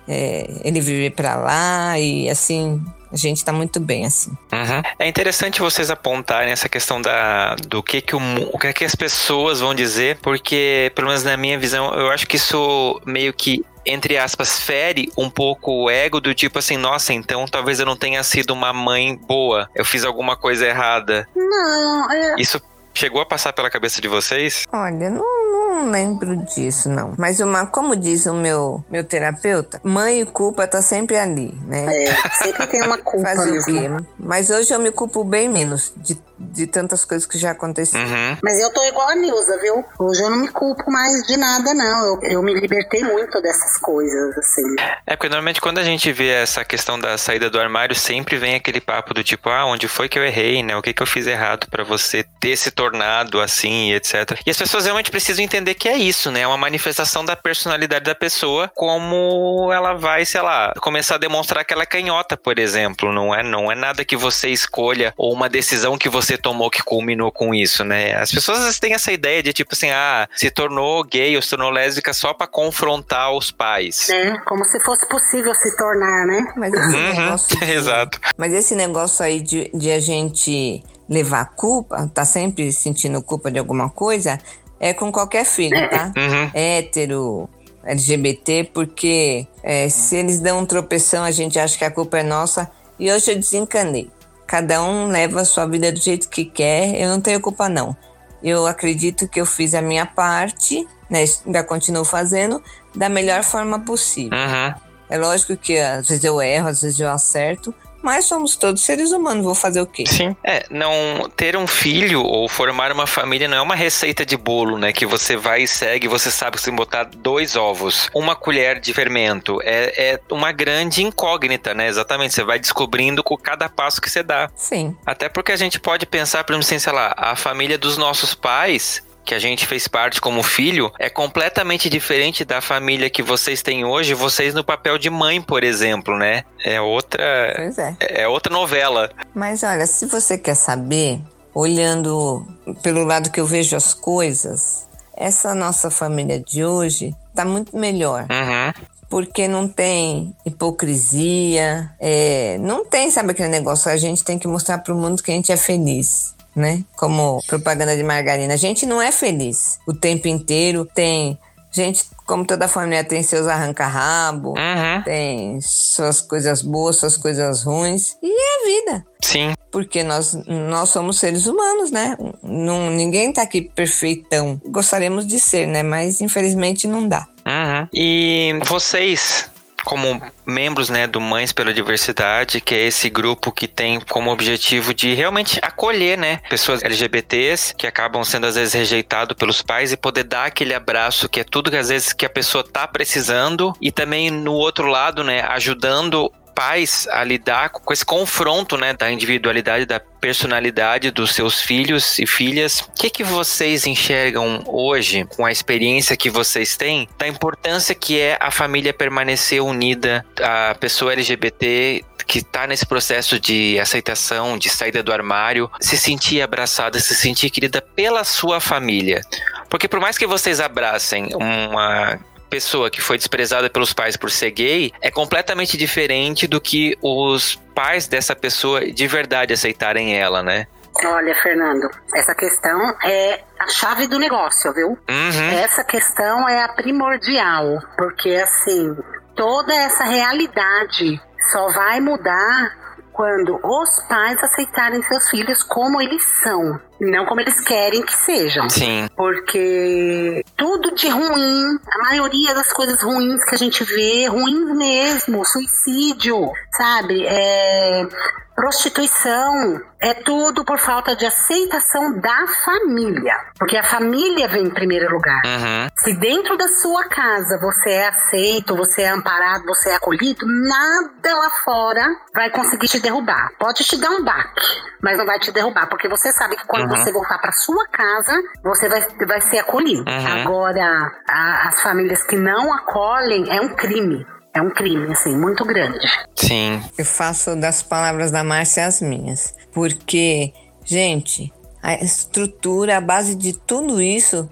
[0.07, 4.31] É, ele vive pra lá e assim a gente tá muito bem assim.
[4.51, 4.81] Uhum.
[4.97, 8.19] É interessante vocês apontarem essa questão da, do que que, o,
[8.51, 12.25] o que que as pessoas vão dizer, porque, pelo menos na minha visão, eu acho
[12.25, 17.13] que isso meio que, entre aspas, fere um pouco o ego do tipo assim, nossa,
[17.13, 21.27] então talvez eu não tenha sido uma mãe boa, eu fiz alguma coisa errada.
[21.35, 22.59] Não, é, Isso
[22.95, 24.65] chegou a passar pela cabeça de vocês?
[24.73, 27.13] Olha, não, não lembro disso, não.
[27.17, 31.85] Mas uma, como diz o meu, meu terapeuta, mãe e culpa tá sempre ali, né?
[31.85, 33.97] é, sempre tem uma culpa Fazer o mesmo.
[33.97, 34.05] quê?
[34.19, 38.05] Mas hoje eu me culpo bem menos de, de tantas coisas que já aconteceram.
[38.05, 38.37] Uhum.
[38.43, 39.83] Mas eu tô igual a Nilza, viu?
[39.99, 42.05] Hoje eu não me culpo mais de nada, não.
[42.05, 44.75] Eu, eu me libertei muito dessas coisas, assim.
[45.07, 48.55] É, porque normalmente quando a gente vê essa questão da saída do armário, sempre vem
[48.55, 50.75] aquele papo do tipo, ah, onde foi que eu errei, né?
[50.75, 54.39] O que que eu fiz errado pra você ter se tornado assim e etc.
[54.45, 56.41] E as pessoas realmente precisam entender que é isso, né?
[56.41, 61.63] É uma manifestação da personalidade da pessoa, como ela vai, sei lá, começar a demonstrar
[61.63, 63.11] que ela é canhota, por exemplo.
[63.13, 66.81] Não é, não é nada que você escolha ou uma decisão que você tomou que
[66.81, 68.15] culminou com isso, né?
[68.15, 71.41] As pessoas às vezes têm essa ideia de tipo assim, ah, se tornou gay ou
[71.41, 74.07] se tornou lésbica só pra confrontar os pais.
[74.09, 74.39] Né?
[74.47, 76.53] Como se fosse possível se tornar, né?
[76.57, 78.19] Mas esse Uhum, negócio de- exato.
[78.37, 83.59] Mas esse negócio aí de, de a gente levar culpa, tá sempre sentindo culpa de
[83.59, 84.39] alguma coisa,
[84.83, 86.11] é com qualquer filho, tá?
[86.17, 86.51] Uhum.
[86.53, 87.49] Hétero,
[87.85, 92.23] LGBT, porque é, se eles dão um tropeção, a gente acha que a culpa é
[92.23, 92.69] nossa.
[92.99, 94.11] E hoje eu desencanei.
[94.45, 97.95] Cada um leva a sua vida do jeito que quer, eu não tenho culpa, não.
[98.43, 102.61] Eu acredito que eu fiz a minha parte, né, ainda continuo fazendo,
[102.93, 104.37] da melhor forma possível.
[104.37, 104.73] Uhum.
[105.09, 109.11] É lógico que às vezes eu erro, às vezes eu acerto, mas somos todos seres
[109.11, 110.03] humanos, vou fazer o quê?
[110.05, 110.35] Sim.
[110.43, 114.77] É, não ter um filho ou formar uma família não é uma receita de bolo,
[114.77, 114.91] né?
[114.91, 118.35] Que você vai e segue, você sabe que você tem que botar dois ovos, uma
[118.35, 119.59] colher de fermento.
[119.63, 121.87] É, é uma grande incógnita, né?
[121.87, 122.33] Exatamente.
[122.33, 124.51] Você vai descobrindo com cada passo que você dá.
[124.55, 124.95] Sim.
[125.05, 128.35] Até porque a gente pode pensar, por exemplo, assim, sei lá, a família dos nossos
[128.35, 133.61] pais que a gente fez parte como filho é completamente diferente da família que vocês
[133.61, 136.43] têm hoje, vocês no papel de mãe, por exemplo, né?
[136.63, 137.53] É outra.
[137.55, 137.95] Pois é.
[137.99, 139.09] É outra novela.
[139.33, 141.19] Mas olha, se você quer saber,
[141.53, 142.45] olhando
[142.81, 148.23] pelo lado que eu vejo as coisas, essa nossa família de hoje tá muito melhor.
[148.23, 148.93] Uhum.
[149.09, 153.91] Porque não tem hipocrisia, é, não tem, sabe aquele negócio?
[153.91, 156.83] A gente tem que mostrar para o mundo que a gente é feliz né?
[156.95, 158.53] Como propaganda de margarina.
[158.53, 160.87] A gente não é feliz o tempo inteiro.
[160.93, 161.37] Tem
[161.73, 165.01] gente, como toda família, tem seus arranca-rabo, uhum.
[165.03, 168.15] tem suas coisas boas, suas coisas ruins.
[168.21, 169.05] E é a vida.
[169.21, 169.53] Sim.
[169.71, 172.15] Porque nós, nós somos seres humanos, né?
[172.43, 174.61] Não, ninguém tá aqui perfeitão.
[174.65, 175.81] Gostaríamos de ser, né?
[175.81, 177.27] Mas infelizmente não dá.
[177.45, 177.87] Uhum.
[177.91, 179.49] E vocês
[179.83, 184.93] como membros né, do Mães pela Diversidade, que é esse grupo que tem como objetivo
[184.93, 189.97] de realmente acolher né, pessoas LGBTs que acabam sendo às vezes rejeitados pelos pais e
[189.97, 193.73] poder dar aquele abraço que é tudo que às vezes que a pessoa tá precisando.
[193.81, 199.11] E também no outro lado, né, ajudando pais a lidar com esse confronto, né, da
[199.11, 202.81] individualidade, da personalidade dos seus filhos e filhas.
[202.81, 208.19] O que, que vocês enxergam hoje, com a experiência que vocês têm, da importância que
[208.19, 214.69] é a família permanecer unida, a pessoa LGBT que está nesse processo de aceitação, de
[214.69, 219.21] saída do armário, se sentir abraçada, se sentir querida pela sua família.
[219.69, 222.17] Porque por mais que vocês abracem uma
[222.53, 227.55] pessoa que foi desprezada pelos pais por ser gay é completamente diferente do que os
[227.73, 230.67] pais dessa pessoa de verdade aceitarem ela, né?
[231.05, 234.89] Olha, Fernando, essa questão é a chave do negócio, viu?
[234.89, 235.49] Uhum.
[235.63, 238.95] Essa questão é a primordial, porque assim,
[239.35, 241.19] toda essa realidade
[241.51, 242.77] só vai mudar
[243.11, 248.69] quando os pais aceitarem seus filhos como eles são, não como eles querem que sejam.
[248.69, 249.07] Sim.
[249.15, 255.45] Porque tudo de ruim, a maioria das coisas ruins que a gente vê, ruins mesmo,
[255.45, 257.25] suicídio, sabe?
[257.25, 258.07] É,
[258.55, 263.35] prostituição, é tudo por falta de aceitação da família.
[263.57, 265.41] Porque a família vem em primeiro lugar.
[265.45, 265.87] Uhum.
[265.95, 271.35] Se dentro da sua casa você é aceito, você é amparado, você é acolhido, nada
[271.35, 273.51] lá fora vai conseguir te derrubar.
[273.57, 275.87] Pode te dar um baque, mas não vai te derrubar.
[275.87, 276.95] Porque você sabe que quando Uhum.
[276.97, 280.03] você voltar para sua casa, você vai, vai ser acolhido.
[280.09, 280.27] Uhum.
[280.41, 284.25] Agora, a- as famílias que não acolhem é um crime.
[284.53, 285.99] É um crime, assim, muito grande.
[286.35, 286.81] Sim.
[286.97, 289.55] Eu faço das palavras da Márcia as minhas.
[289.73, 290.53] Porque,
[290.85, 294.47] gente, a estrutura, a base de tudo isso,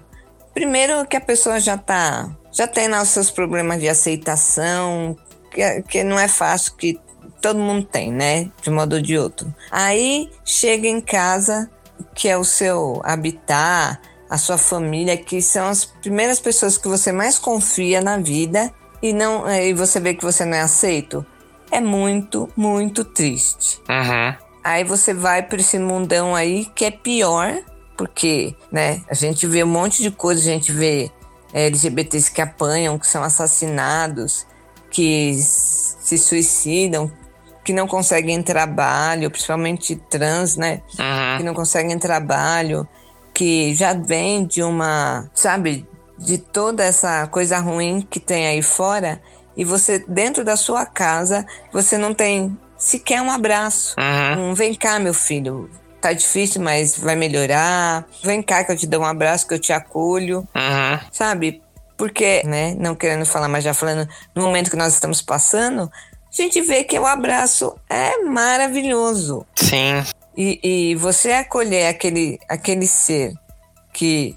[0.52, 5.16] primeiro que a pessoa já tá, já tem lá os seus problemas de aceitação,
[5.52, 7.00] que, que não é fácil, que
[7.40, 8.50] todo mundo tem, né?
[8.60, 9.54] De um modo ou de outro.
[9.70, 11.70] Aí chega em casa,
[12.14, 17.12] que é o seu habitat, a sua família, que são as primeiras pessoas que você
[17.12, 21.24] mais confia na vida e não e você vê que você não é aceito,
[21.70, 23.80] é muito, muito triste.
[23.88, 24.34] Uhum.
[24.64, 27.52] Aí você vai para esse mundão aí que é pior,
[27.96, 31.10] porque, né, a gente vê um monte de coisa, a gente vê
[31.52, 34.46] é, LGBTs que apanham, que são assassinados,
[34.90, 37.10] que se suicidam,
[37.64, 40.82] que não conseguem trabalho, principalmente trans, né?
[40.98, 41.38] Uhum.
[41.38, 42.86] que não conseguem trabalho,
[43.32, 45.86] que já vem de uma, sabe,
[46.18, 49.20] de toda essa coisa ruim que tem aí fora,
[49.56, 53.94] e você, dentro da sua casa, você não tem sequer um abraço.
[53.98, 54.50] Uhum.
[54.50, 55.70] Um vem cá, meu filho.
[56.00, 58.04] Tá difícil, mas vai melhorar.
[58.24, 60.98] Vem cá que eu te dou um abraço, que eu te acolho Uhum.
[61.12, 61.62] sabe?
[61.96, 65.90] Porque, né, não querendo falar, mas já falando, no momento que nós estamos passando,
[66.40, 69.46] a gente vê que o abraço é maravilhoso.
[69.54, 70.02] Sim.
[70.36, 73.34] E, e você acolher aquele, aquele ser
[73.92, 74.34] que,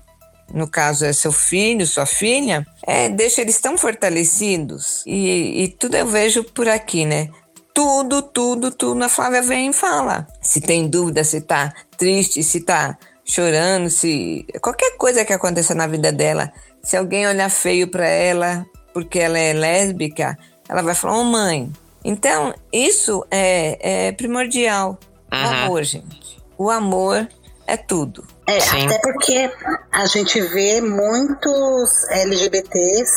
[0.54, 5.04] no caso, é seu filho, sua filha, é, deixa eles tão fortalecidos.
[5.06, 7.30] E, e tudo eu vejo por aqui, né?
[7.74, 10.28] Tudo, tudo, tudo a Flávia vem e fala.
[10.42, 14.46] Se tem dúvida, se tá triste, se tá chorando, se.
[14.62, 16.52] qualquer coisa que aconteça na vida dela,
[16.84, 20.38] se alguém olhar feio pra ela porque ela é lésbica,
[20.70, 21.72] ela vai falar: Ô mãe.
[22.08, 25.00] Então, isso é, é primordial.
[25.32, 25.64] O Uhum.
[25.66, 26.38] amor, gente.
[26.58, 27.28] O amor
[27.68, 28.24] é tudo.
[28.48, 28.86] É, Sim.
[28.86, 29.52] até porque
[29.92, 33.12] a gente vê muitos LGBTs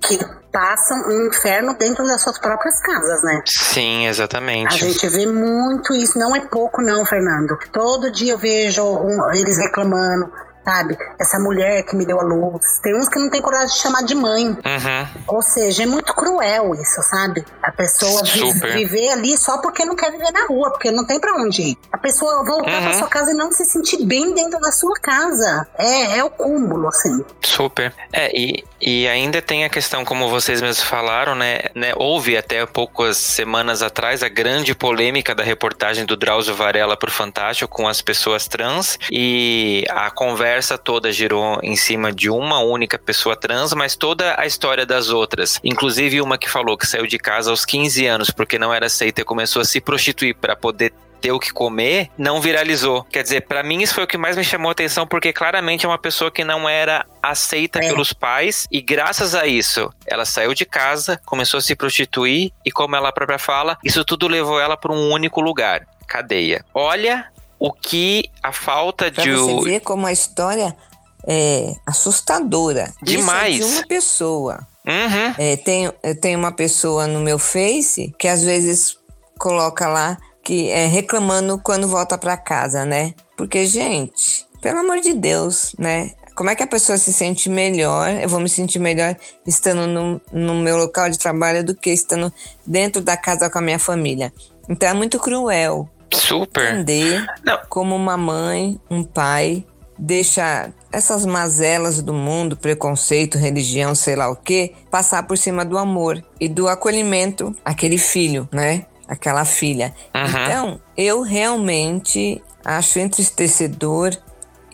[0.00, 0.18] que
[0.50, 3.42] passam um inferno dentro das suas próprias casas, né?
[3.46, 4.76] Sim, A exatamente.
[4.78, 7.56] gente vê muito isso, não é pouco não, Fernando.
[7.70, 10.30] Todo dia eu vejo um- eles reclamando
[10.64, 10.96] sabe?
[11.18, 12.62] Essa mulher que me deu a luz.
[12.82, 14.46] Tem uns que não tem coragem de chamar de mãe.
[14.48, 15.08] Uhum.
[15.28, 17.44] Ou seja, é muito cruel isso, sabe?
[17.62, 18.72] A pessoa Super.
[18.74, 21.78] viver ali só porque não quer viver na rua, porque não tem pra onde ir.
[21.92, 22.82] A pessoa voltar Uhum.
[22.82, 25.66] pra sua casa e não se sentir bem dentro da sua casa.
[25.78, 27.24] É, é o cúmulo, assim.
[27.42, 27.92] Super.
[28.12, 31.92] É, e, e ainda tem a questão, como vocês mesmos falaram, né, né?
[31.96, 37.72] Houve até poucas semanas atrás a grande polêmica da reportagem do Drauzio Varela pro Fantástico
[37.72, 38.98] com as pessoas trans.
[39.10, 44.46] E a conversa toda girou em cima de uma única pessoa trans, mas toda a
[44.46, 45.60] história das outras.
[45.64, 49.20] Inclusive uma que falou que saiu de casa aos 15 anos porque não era aceita
[49.20, 53.04] e começou a se prostituir para poder ter o que comer, não viralizou.
[53.04, 55.86] Quer dizer, pra mim isso foi o que mais me chamou a atenção, porque claramente
[55.86, 57.88] é uma pessoa que não era aceita É.
[57.88, 62.72] pelos pais, e graças a isso, ela saiu de casa, começou a se prostituir, e
[62.72, 66.62] como ela própria fala, isso tudo levou ela para um único lugar cadeia.
[66.74, 67.26] Olha
[67.62, 69.30] o que a falta Pra de.
[69.30, 70.76] você ver como a história
[71.24, 72.92] é assustadora.
[73.00, 73.54] Demais.
[73.54, 74.66] Isso é de uma pessoa.
[74.84, 75.34] Uhum.
[75.38, 78.98] É, tem, eu tenho uma pessoa no meu Face que às vezes
[79.38, 83.14] coloca lá que é reclamando quando volta pra casa, né?
[83.36, 86.10] Porque, gente, pelo amor de Deus, né?
[86.34, 88.10] Como é que a pessoa se sente melhor?
[88.10, 89.14] Eu vou me sentir melhor
[89.46, 92.32] estando no, no meu local de trabalho do que estando
[92.66, 94.32] dentro da casa com a minha família.
[94.68, 96.74] Então é muito cruel Super.
[96.74, 97.58] entender Não.
[97.68, 99.64] como uma mãe, um pai
[99.98, 105.78] deixa essas mazelas do mundo, preconceito, religião, sei lá o quê, passar por cima do
[105.78, 108.86] amor e do acolhimento àquele filho, né?
[109.06, 109.94] Aquela filha.
[110.14, 110.26] Uhum.
[110.26, 114.16] Então, eu realmente acho entristecedor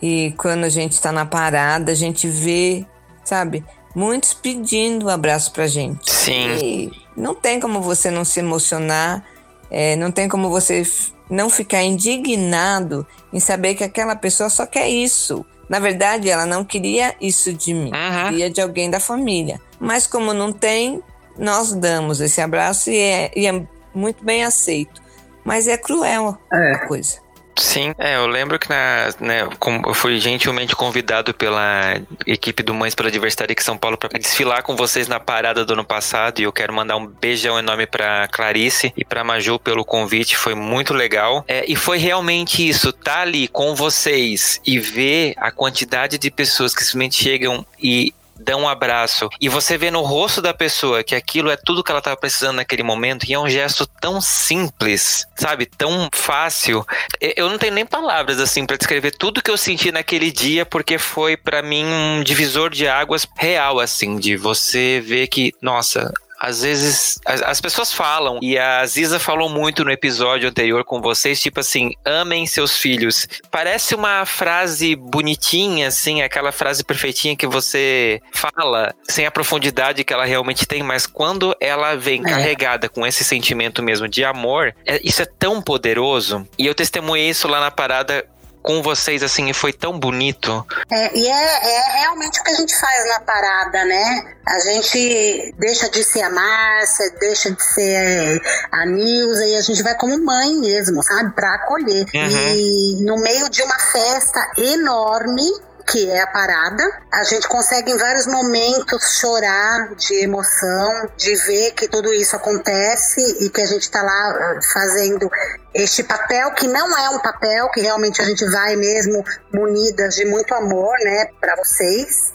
[0.01, 2.85] e quando a gente está na parada, a gente vê,
[3.23, 3.63] sabe,
[3.95, 6.09] muitos pedindo um abraço pra gente.
[6.09, 6.55] Sim.
[6.55, 9.23] E não tem como você não se emocionar,
[9.71, 10.83] é, não tem como você
[11.29, 15.45] não ficar indignado em saber que aquela pessoa só quer isso.
[15.69, 18.29] Na verdade, ela não queria isso de mim, Uhum.
[18.29, 19.61] queria de alguém da família.
[19.79, 21.01] Mas como não tem,
[21.37, 23.61] nós damos esse abraço e é, e é
[23.93, 24.99] muito bem aceito.
[25.43, 27.17] Mas é cruel a coisa.
[27.59, 29.47] Sim, é, eu lembro que na, né,
[29.85, 34.17] eu fui gentilmente convidado pela equipe do Mães pela Diversidade aqui em São Paulo para
[34.17, 37.85] desfilar com vocês na parada do ano passado e eu quero mandar um beijão enorme
[37.85, 41.43] para Clarice e para Maju pelo convite, foi muito legal.
[41.47, 46.73] É, e foi realmente isso, tá ali com vocês e ver a quantidade de pessoas
[46.73, 51.15] que simplesmente chegam e dão um abraço e você vê no rosto da pessoa que
[51.15, 55.25] aquilo é tudo que ela estava precisando naquele momento e é um gesto tão simples,
[55.35, 56.85] sabe, tão fácil.
[57.19, 60.97] Eu não tenho nem palavras assim para descrever tudo que eu senti naquele dia porque
[60.97, 66.61] foi pra mim um divisor de águas real assim, de você ver que, nossa, às
[66.61, 71.41] vezes as, as pessoas falam, e a Ziza falou muito no episódio anterior com vocês,
[71.41, 73.27] tipo assim, amem seus filhos.
[73.51, 80.13] Parece uma frase bonitinha, assim, aquela frase perfeitinha que você fala, sem a profundidade que
[80.13, 82.29] ela realmente tem, mas quando ela vem É.
[82.29, 86.47] carregada com esse sentimento mesmo de amor, é- isso é tão poderoso.
[86.57, 88.25] E eu testemunhei isso lá na parada
[88.61, 90.65] com vocês, assim, e foi tão bonito.
[90.91, 94.35] É, e é, é realmente o que a gente faz na parada, né?
[94.45, 98.41] A gente deixa de ser a Márcia, deixa de ser
[98.71, 101.33] a Nilza e a gente vai como mãe mesmo, sabe?
[101.33, 102.05] Pra acolher.
[102.13, 102.55] Uhum.
[102.55, 105.49] E no meio de uma festa enorme,
[105.89, 111.71] que é a parada, a gente consegue em vários momentos chorar de emoção, de ver
[111.71, 115.29] que tudo isso acontece e que a gente tá lá eh, fazendo
[115.73, 120.25] este papel que não é um papel, que realmente a gente vai mesmo munidas de
[120.25, 122.33] muito amor, né, para vocês.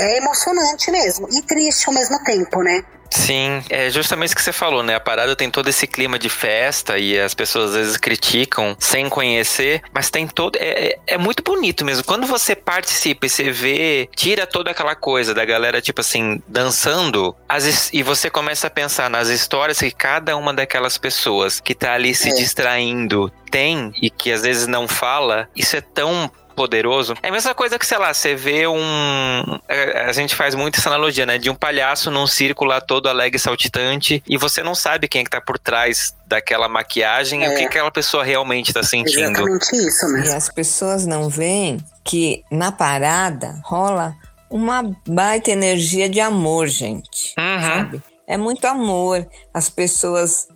[0.00, 2.82] É emocionante mesmo e triste ao mesmo tempo, né?
[3.12, 4.94] Sim, é justamente o que você falou, né?
[4.94, 9.08] A parada tem todo esse clima de festa e as pessoas às vezes criticam sem
[9.08, 10.54] conhecer, mas tem todo.
[10.56, 12.04] É, é- é muito bonito mesmo.
[12.04, 17.34] Quando você participa e você vê, tira toda aquela coisa da galera, tipo assim, dançando,
[17.48, 21.94] as e você começa a pensar nas histórias que cada uma daquelas pessoas que tá
[21.94, 22.34] ali se É.
[22.34, 27.14] distraindo tem e que às vezes não fala, isso é tão poderoso.
[27.22, 29.58] É a mesma coisa que, sei lá, você vê um.
[29.68, 31.38] é, A gente faz muito essa analogia, né?
[31.38, 35.22] De um palhaço num circo lá todo alegre e saltitante e você não sabe quem
[35.22, 37.56] é que tá por trás daquela maquiagem e o É.
[37.56, 39.20] que aquela pessoa realmente tá sentindo.
[39.20, 40.36] Exatamente isso E mesmo.
[40.36, 44.14] as pessoas não veem que na parada rola
[44.50, 47.32] uma baita energia de amor, gente.
[47.38, 47.60] Uhum.
[47.60, 48.02] sabe?
[48.28, 49.26] É muito amor.
[49.54, 50.46] As pessoas.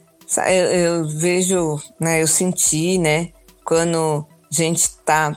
[0.48, 2.22] Eu, eu vejo, né?
[2.22, 3.28] Eu senti, né?
[3.64, 5.36] Quando a gente tá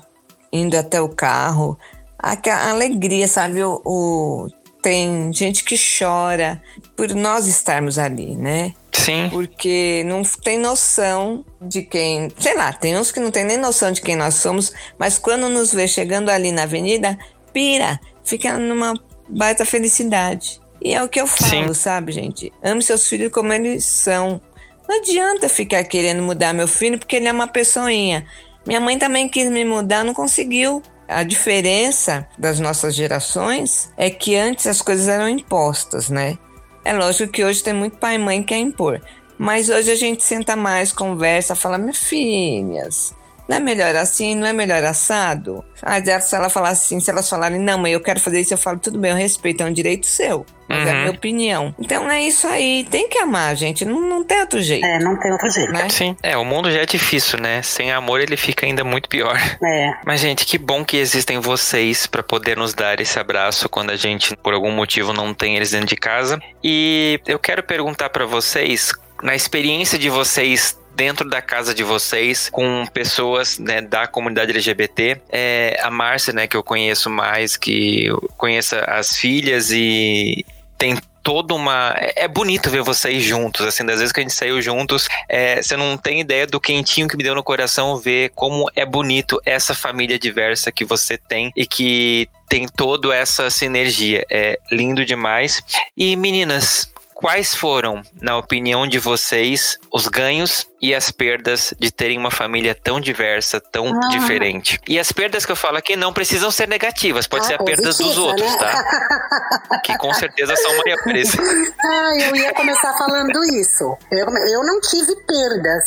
[0.58, 1.78] indo até o carro,
[2.20, 3.63] a alegria, sabe?
[3.63, 4.48] O, o-
[4.82, 6.62] tem gente que chora
[6.96, 8.74] por nós estarmos ali, né?
[8.93, 9.28] Sim.
[9.30, 12.32] Porque não tem noção de quem.
[12.39, 15.50] Sei lá, tem uns que não tem nem noção de quem nós somos, mas quando
[15.50, 17.17] nos vê chegando ali na avenida,
[17.52, 18.93] pira, fica numa
[19.28, 20.62] baita felicidade.
[20.82, 21.74] E é o que eu falo, Sim.
[21.74, 22.54] sabe, gente?
[22.63, 24.39] Ame seus filhos como eles são.
[24.88, 28.26] Não adianta ficar querendo mudar meu filho porque ele é uma pessoinha.
[28.67, 30.84] Minha mãe também quis me mudar, não conseguiu.
[31.08, 36.38] A diferença das nossas gerações é que antes as coisas eram impostas, né?
[36.84, 39.01] É lógico que hoje tem muito pai e mãe que quer impor.
[39.38, 43.15] Mas hoje a gente senta mais, conversa, fala, minhas filhas,
[43.48, 44.36] não é melhor assim?
[44.36, 45.64] Não é melhor assado?
[45.82, 48.58] Ah, se ela falar assim, se elas falarem, não, mãe, eu quero fazer isso, eu
[48.58, 50.46] falo, tudo bem, eu respeito, é um direito seu.
[50.68, 50.88] Mas uhum.
[50.88, 51.16] é a minha uhum.
[51.16, 51.76] opinião.
[51.80, 52.86] Então é isso aí.
[52.90, 53.86] Tem que amar, gente.
[53.86, 54.86] Não, não tem outro jeito.
[54.86, 55.72] É, não tem outro jeito.
[55.72, 55.88] Né?
[55.90, 56.18] Sim.
[56.22, 57.62] É, o mundo já é difícil, né?
[57.62, 59.38] Sem amor ele fica ainda muito pior.
[59.64, 59.94] É.
[60.06, 63.96] Mas, gente, que bom que existem vocês para poder nos dar esse abraço quando a
[63.96, 66.38] gente, por algum motivo, não tem eles dentro de casa.
[66.62, 68.91] E eu quero perguntar para vocês,
[69.24, 75.22] na experiência de vocês dentro da casa de vocês com pessoas né, da comunidade LGBT.
[75.30, 80.43] É, a Márcia, né, que eu conheço mais, que conheça as filhas e
[80.76, 81.93] tem toda uma.
[81.98, 85.62] É, é bonito ver vocês juntos, assim, das vezes que a gente saiu juntos, é,
[85.62, 89.39] você não tem ideia do quentinho que me deu no coração ver como é bonito
[89.45, 94.26] essa família diversa que você tem e que tem toda essa sinergia.
[94.32, 95.62] É lindo demais.
[95.95, 102.17] E meninas, quais foram, na opinião de vocês, os ganhos e as perdas de terem
[102.17, 104.07] uma família tão diversa, tão ah.
[104.09, 104.80] diferente?
[104.88, 107.63] E as perdas que eu falo aqui não precisam ser negativas, pode ah, ser a
[107.63, 108.57] perda dos outros, né?
[108.57, 109.80] tá?
[109.84, 111.36] que com certeza são maiores.
[111.88, 113.97] Ah, eu ia começar falando isso.
[114.11, 115.84] Eu, eu não tive perdas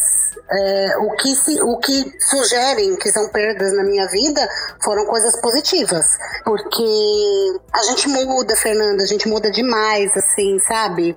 [0.51, 4.49] é, o, que se, o que sugerem que são perdas na minha vida
[4.83, 6.07] foram coisas positivas.
[6.45, 6.83] Porque
[7.75, 11.17] a gente muda, Fernanda, a gente muda demais, assim, sabe?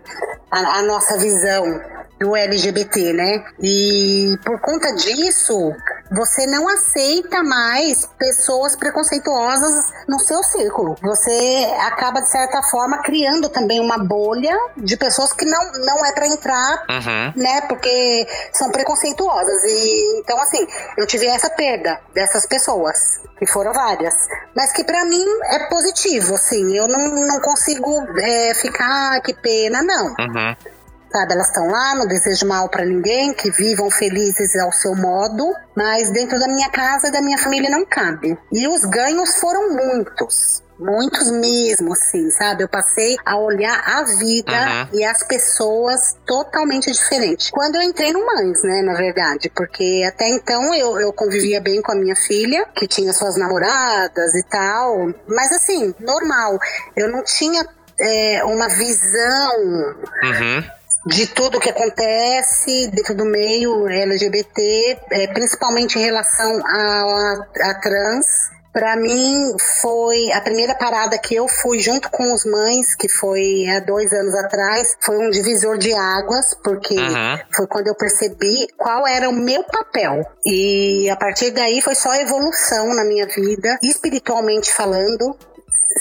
[0.53, 1.81] a, a nossa visão
[2.19, 3.43] do LGBT, né?
[3.63, 5.73] E por conta disso,
[6.11, 10.97] você não aceita mais pessoas preconceituosas no seu círculo.
[11.01, 16.11] Você acaba, de certa forma, criando também uma bolha de pessoas que não, não é
[16.11, 17.41] para entrar, uhum.
[17.41, 17.61] né?
[17.61, 19.63] Porque são preconceituosas.
[19.63, 24.13] E então, assim, eu tive essa perda dessas pessoas, que foram várias,
[24.53, 26.75] mas que para mim é positivo, assim.
[26.75, 27.89] Eu não, não consigo
[28.19, 30.07] é, ficar, que pena, não.
[30.19, 30.73] Uhum
[31.13, 31.33] sabe?
[31.33, 36.09] Elas estão lá, não desejo mal para ninguém, que vivam felizes ao seu modo, mas
[36.09, 38.37] dentro da minha casa e da minha família não cabe.
[38.51, 40.63] E os ganhos foram muitos.
[40.79, 42.63] Muitos mesmo, assim, sabe?
[42.63, 44.99] Eu passei a olhar a vida uhum.
[44.99, 47.51] e as pessoas totalmente diferentes.
[47.51, 51.79] Quando eu entrei no Mães, né, na verdade, porque até então eu, eu convivia bem
[51.79, 56.57] com a minha filha, que tinha suas namoradas e tal, mas assim, normal.
[56.97, 57.63] Eu não tinha
[57.99, 59.95] é, uma visão.
[60.23, 68.53] Uhum de tudo que acontece dentro do meio LGBT, é, principalmente em relação a trans.
[68.71, 73.67] Para mim foi a primeira parada que eu fui junto com os mães, que foi
[73.67, 77.39] há dois anos atrás, foi um divisor de águas, porque uhum.
[77.55, 80.25] foi quando eu percebi qual era o meu papel.
[80.43, 85.37] E a partir daí foi só evolução na minha vida, espiritualmente falando,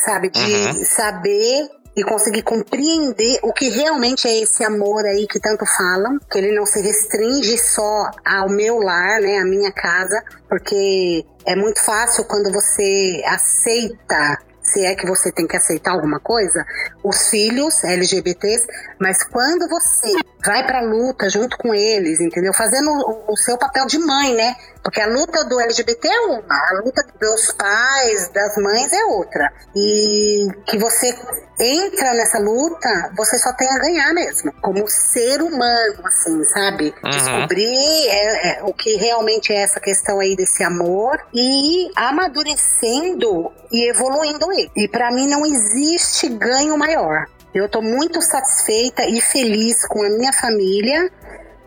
[0.06, 0.84] sabe, de uhum.
[0.86, 6.38] saber e conseguir compreender o que realmente é esse amor aí que tanto falam, que
[6.38, 11.80] ele não se restringe só ao meu lar, né, à minha casa, porque é muito
[11.82, 16.64] fácil quando você aceita se é que você tem que aceitar alguma coisa,
[17.02, 18.66] os filhos LGBTs,
[18.98, 20.14] mas quando você
[20.44, 22.52] vai pra luta junto com eles, entendeu?
[22.52, 24.56] Fazendo o, o seu papel de mãe, né?
[24.82, 29.52] Porque a luta do LGBT é uma, a luta dos pais, das mães é outra.
[29.76, 31.16] E que você
[31.60, 34.52] entra nessa luta, você só tem a ganhar mesmo.
[34.60, 36.92] Como ser humano, assim, sabe?
[37.04, 37.10] Uhum.
[37.10, 43.88] Descobrir é, é, o que realmente é essa questão aí desse amor e amadurecendo e
[43.88, 44.70] evoluindo ele.
[44.76, 47.26] E para mim não existe ganho maior.
[47.54, 51.10] Eu tô muito satisfeita e feliz com a minha família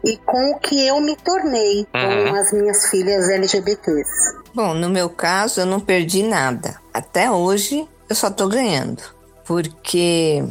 [0.03, 2.29] e com o que eu me tornei uhum.
[2.29, 4.09] com as minhas filhas LGBTs.
[4.53, 6.79] Bom, no meu caso, eu não perdi nada.
[6.93, 9.01] Até hoje, eu só tô ganhando.
[9.43, 10.43] Porque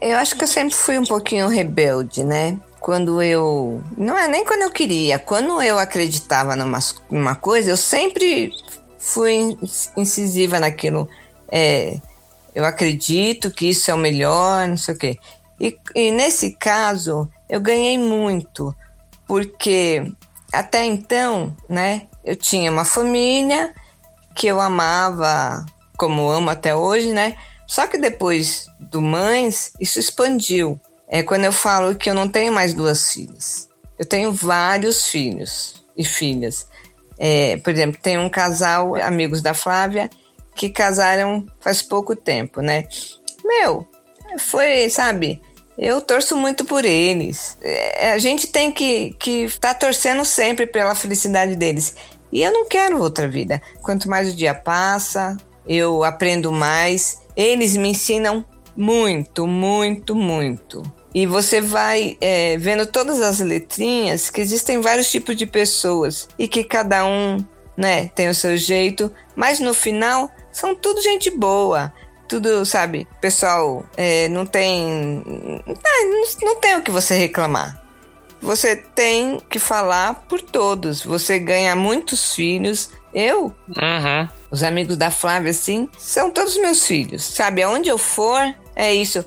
[0.00, 2.58] eu acho que eu sempre fui um pouquinho rebelde, né?
[2.80, 3.82] Quando eu.
[3.96, 6.78] Não é nem quando eu queria, quando eu acreditava numa,
[7.10, 8.52] numa coisa, eu sempre
[8.98, 9.56] fui
[9.96, 11.08] incisiva naquilo.
[11.50, 11.98] É,
[12.54, 15.18] eu acredito que isso é o melhor, não sei o quê.
[15.60, 18.74] E, e nesse caso, eu ganhei muito,
[19.26, 20.12] porque
[20.52, 23.74] até então, né, eu tinha uma família
[24.34, 25.64] que eu amava,
[25.96, 27.36] como amo até hoje, né?
[27.66, 30.80] Só que depois do Mães, isso expandiu.
[31.08, 33.68] é quando eu falo que eu não tenho mais duas filhas.
[33.98, 36.66] Eu tenho vários filhos e filhas.
[37.16, 40.10] É, por exemplo, tem um casal, amigos da Flávia,
[40.54, 42.86] que casaram faz pouco tempo, né?
[43.44, 43.86] Meu,
[44.38, 45.40] foi, sabe?
[45.76, 47.58] Eu torço muito por eles.
[47.60, 51.96] É, a gente tem que estar tá torcendo sempre pela felicidade deles.
[52.30, 53.60] E eu não quero outra vida.
[53.82, 55.36] Quanto mais o dia passa,
[55.66, 57.22] eu aprendo mais.
[57.36, 58.44] Eles me ensinam
[58.76, 60.82] muito, muito, muito.
[61.14, 66.48] E você vai é, vendo todas as letrinhas que existem vários tipos de pessoas e
[66.48, 67.44] que cada um
[67.76, 71.92] né, tem o seu jeito, mas no final são tudo gente boa.
[72.26, 75.22] Tudo, sabe, pessoal, é, não tem.
[75.66, 77.82] Não, não tem o que você reclamar.
[78.40, 81.02] Você tem que falar por todos.
[81.02, 82.90] Você ganha muitos filhos.
[83.12, 84.28] Eu, uhum.
[84.50, 87.22] os amigos da Flávia, assim, são todos meus filhos.
[87.22, 89.24] Sabe, aonde eu for, é isso.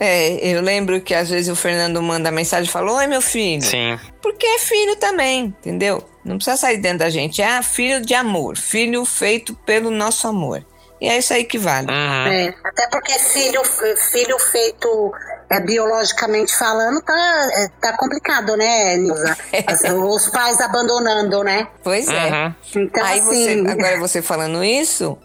[0.00, 3.62] É, eu lembro que às vezes o Fernando manda mensagem e fala: Oi, meu filho.
[3.62, 3.98] Sim.
[4.22, 6.02] Porque é filho também, entendeu?
[6.28, 7.40] Não precisa sair dentro da gente.
[7.42, 10.64] É filho de amor, filho feito pelo nosso amor.
[11.00, 11.86] E é isso aí que vale.
[11.90, 12.26] Uhum.
[12.32, 13.62] É, até porque filho,
[14.10, 15.12] filho feito
[15.50, 19.36] é, biologicamente falando, tá, é, tá complicado, né, Nilza?
[20.04, 21.68] Os pais abandonando, né?
[21.82, 22.30] Pois é.
[22.30, 22.54] Uhum.
[22.76, 25.16] Então, aí assim, você, agora você falando isso,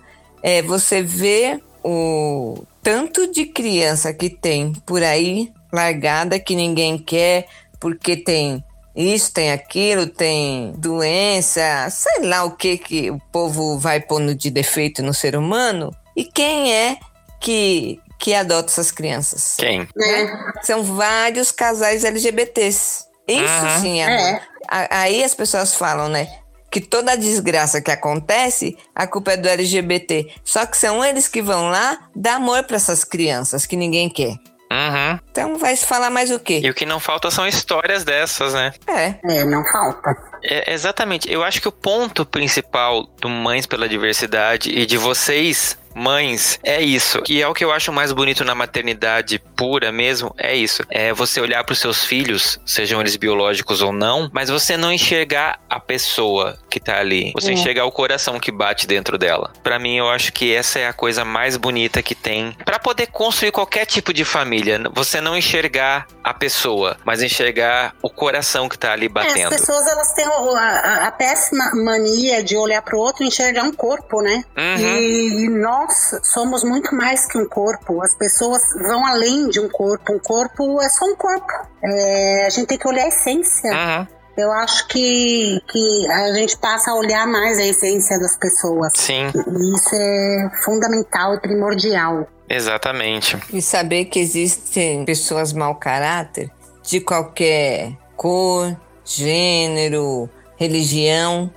[0.43, 7.47] é, você vê o tanto de criança que tem por aí largada que ninguém quer
[7.79, 8.63] porque tem
[8.95, 14.49] isso, tem aquilo, tem doença, sei lá o que que o povo vai pondo de
[14.51, 15.91] defeito no ser humano.
[16.15, 16.97] E quem é
[17.39, 19.55] que, que adota essas crianças?
[19.57, 19.87] Quem?
[19.95, 20.53] né?
[20.61, 23.05] São vários casais LGBTs.
[23.27, 23.81] Isso Uhum.
[23.81, 24.31] sim é.
[24.33, 24.41] É.
[24.67, 26.27] Aí as pessoas falam, né?
[26.69, 30.27] Que toda a desgraça que acontece, a culpa é do LGBT.
[30.43, 34.35] Só que são eles que vão lá dar amor para essas crianças que ninguém quer.
[34.73, 35.19] Uhum.
[35.31, 36.61] Então vai se falar mais o quê?
[36.63, 38.73] E o que não falta são histórias dessas, né?
[38.87, 39.13] É.
[39.23, 40.17] É, não falta.
[40.43, 41.31] É, exatamente.
[41.31, 46.81] Eu acho que o ponto principal do Mães pela Diversidade e de vocês, mães, é
[46.81, 47.21] isso.
[47.21, 50.83] Que é o que eu acho mais bonito na maternidade pura mesmo, é isso.
[50.89, 54.91] É você olhar para os seus filhos, sejam eles biológicos ou não, mas você não
[54.91, 57.31] enxergar a pessoa que tá ali.
[57.35, 57.53] Você É.
[57.53, 59.51] enxergar o coração que bate dentro dela.
[59.63, 63.07] Para mim, eu acho que essa é a coisa mais bonita que tem para poder
[63.07, 64.81] construir qualquer tipo de família.
[64.93, 69.53] Você não enxergar a pessoa, mas enxergar o coração que tá ali É, batendo.
[69.53, 73.27] as pessoas elas têm a, a- a péssima mania de olhar para o outro e
[73.27, 74.43] enxergar um corpo, né?
[74.57, 74.77] Uhum.
[74.97, 78.01] E, e nós somos muito mais que um corpo.
[78.01, 80.13] As pessoas vão além de um corpo.
[80.13, 81.51] Um corpo é só um corpo.
[81.83, 83.71] É, a gente tem que olhar a essência.
[83.71, 84.07] Uhum.
[84.35, 88.91] Eu acho que, que a gente passa a olhar mais a essência das pessoas.
[88.95, 92.27] Sim, E isso é fundamental e primordial.
[92.49, 93.37] exatamente.
[93.51, 96.49] E saber que existem pessoas mau caráter
[96.81, 98.75] de qualquer cor,
[99.05, 100.27] gênero,
[100.57, 101.51] religião.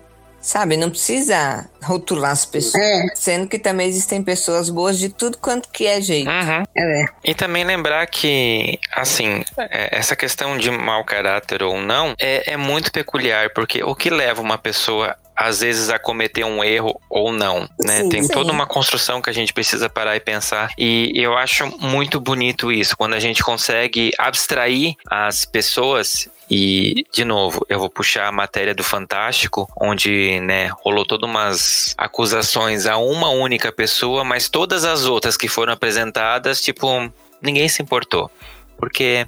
[0.47, 2.80] Sabe, não precisa rotular as pessoas.
[2.80, 3.09] É.
[3.16, 6.30] Sendo que também existem pessoas boas de tudo quanto que é jeito.
[6.30, 6.62] Uhum.
[6.78, 7.05] É.
[7.24, 12.57] E também lembrar que, assim, é, essa questão de mau caráter ou não é, é
[12.57, 17.32] muito peculiar, porque o que leva uma pessoa às vezes a cometer um erro ou
[17.32, 18.03] não, né?
[18.03, 18.32] Sim, Tem sim.
[18.32, 20.72] toda uma construção que a gente precisa parar e pensar.
[20.78, 27.24] E eu acho muito bonito isso, quando a gente consegue abstrair as pessoas e, de
[27.24, 32.97] novo, eu vou puxar a matéria do Fantástico, onde, né, rolou todas umas acusações a
[32.97, 37.12] uma única pessoa, mas todas as outras que foram apresentadas, tipo,
[37.43, 38.30] ninguém se importou.
[38.78, 39.26] Porque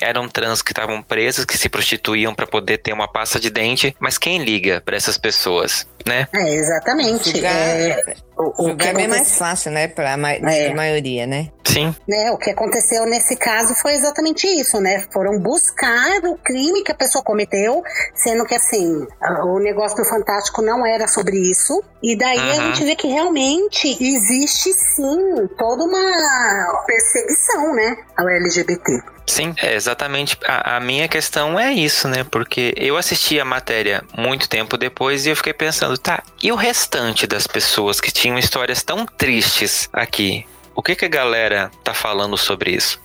[0.00, 3.94] eram trans que estavam presos, que se prostituíam para poder ter uma pasta de dente,
[3.98, 6.26] mas quem liga para essas pessoas, né?
[6.34, 7.30] É, exatamente.
[7.30, 8.02] Julgar, É,
[8.36, 9.88] o, o que é bem mais fácil, né?
[9.88, 10.66] Pra ma É.
[10.66, 11.48] pra maioria, né?
[11.64, 15.04] Sim, né, o que aconteceu nesse caso foi exatamente isso, né?
[15.12, 17.82] Foram buscar o crime que a pessoa cometeu,
[18.14, 21.82] sendo que assim, a- o negócio do Fantástico não era sobre isso.
[22.02, 22.54] E daí a Uhum.
[22.74, 29.02] gente vê que realmente existe sim toda uma perseguição, né, ao LGBT.
[29.26, 30.38] sim, é exatamente.
[30.46, 32.24] A, a minha questão é isso, né?
[32.30, 36.56] Porque eu assisti a matéria muito tempo depois e eu fiquei pensando, tá, e o
[36.56, 40.46] restante das pessoas que tinham histórias tão tristes aqui?
[40.74, 43.00] O que, que a galera tá falando sobre isso?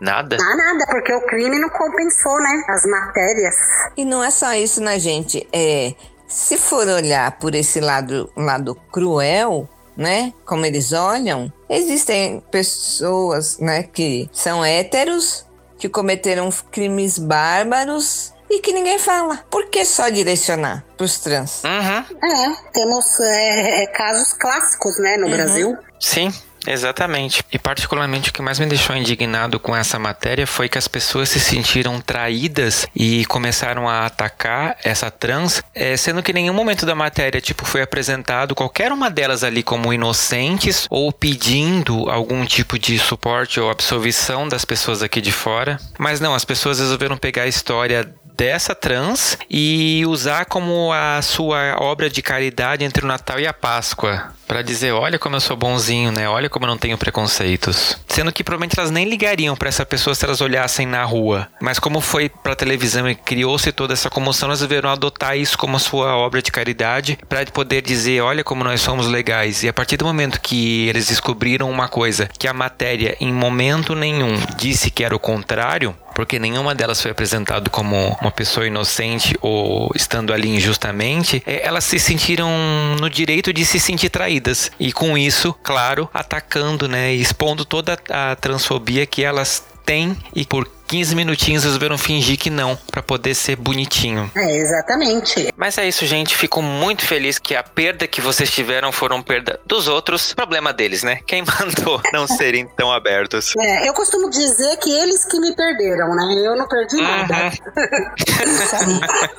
[0.00, 0.36] Nada?
[0.40, 2.64] Ah, nada, porque o crime não compensou, né?
[2.68, 3.56] As matérias.
[3.96, 5.46] E não é só isso, né, gente?
[5.52, 5.94] É,
[6.28, 10.32] se for olhar por esse lado, lado cruel, né?
[10.44, 15.44] Como eles olham, existem pessoas, né, que são héteros,
[15.76, 19.44] que cometeram crimes bárbaros e que ninguém fala.
[19.50, 21.62] Por que só direcionar pros trans?
[21.64, 22.28] Uhum.
[22.28, 25.76] É, temos é, é, casos clássicos, né, no Brasil.
[26.00, 26.32] Sim,
[26.66, 27.42] Exatamente.
[27.50, 31.28] E particularmente o que mais me deixou indignado com essa matéria foi que as pessoas
[31.30, 36.84] se sentiram traídas e começaram a atacar essa trans, é, sendo que em nenhum momento
[36.84, 42.78] da matéria tipo foi apresentado qualquer uma delas ali como inocentes ou pedindo algum tipo
[42.78, 45.78] de suporte ou absolvição das pessoas aqui de fora.
[45.98, 51.76] Mas não, as pessoas resolveram pegar a história dessa trans e usar como a sua
[51.80, 54.32] obra de caridade entre o Natal e a Páscoa.
[54.48, 56.26] Para dizer, olha como eu sou bonzinho, né?
[56.26, 57.98] Olha como eu não tenho preconceitos.
[58.08, 61.46] Sendo que provavelmente elas nem ligariam para essa pessoa se elas olhassem na rua.
[61.60, 65.78] Mas como foi para televisão e criou-se toda essa comoção, elas resolveram adotar isso como
[65.78, 69.62] sua obra de caridade para poder dizer, olha como nós somos legais.
[69.62, 73.94] E a partir do momento que eles descobriram uma coisa, que a matéria em momento
[73.94, 79.36] nenhum disse que era o contrário, porque nenhuma delas foi apresentada como uma pessoa inocente
[79.40, 82.50] ou estando ali injustamente, é, elas se sentiram
[82.98, 84.37] no direito de se sentir traídas.
[84.78, 90.77] E com isso, claro, atacando, né, expondo toda a transfobia que elas têm e por
[90.88, 94.30] 15 minutinhos resolveram fingir que não, para poder ser bonitinho.
[94.34, 95.52] É, exatamente.
[95.56, 96.34] Mas é isso, gente.
[96.34, 100.32] Fico muito feliz que a perda que vocês tiveram foram perda dos outros.
[100.32, 101.20] Problema deles, né?
[101.26, 103.52] Quem mandou não serem tão abertos.
[103.58, 106.34] É, eu costumo dizer que eles que me perderam, né?
[106.44, 107.02] Eu não perdi Uhum.
[107.02, 107.52] nada.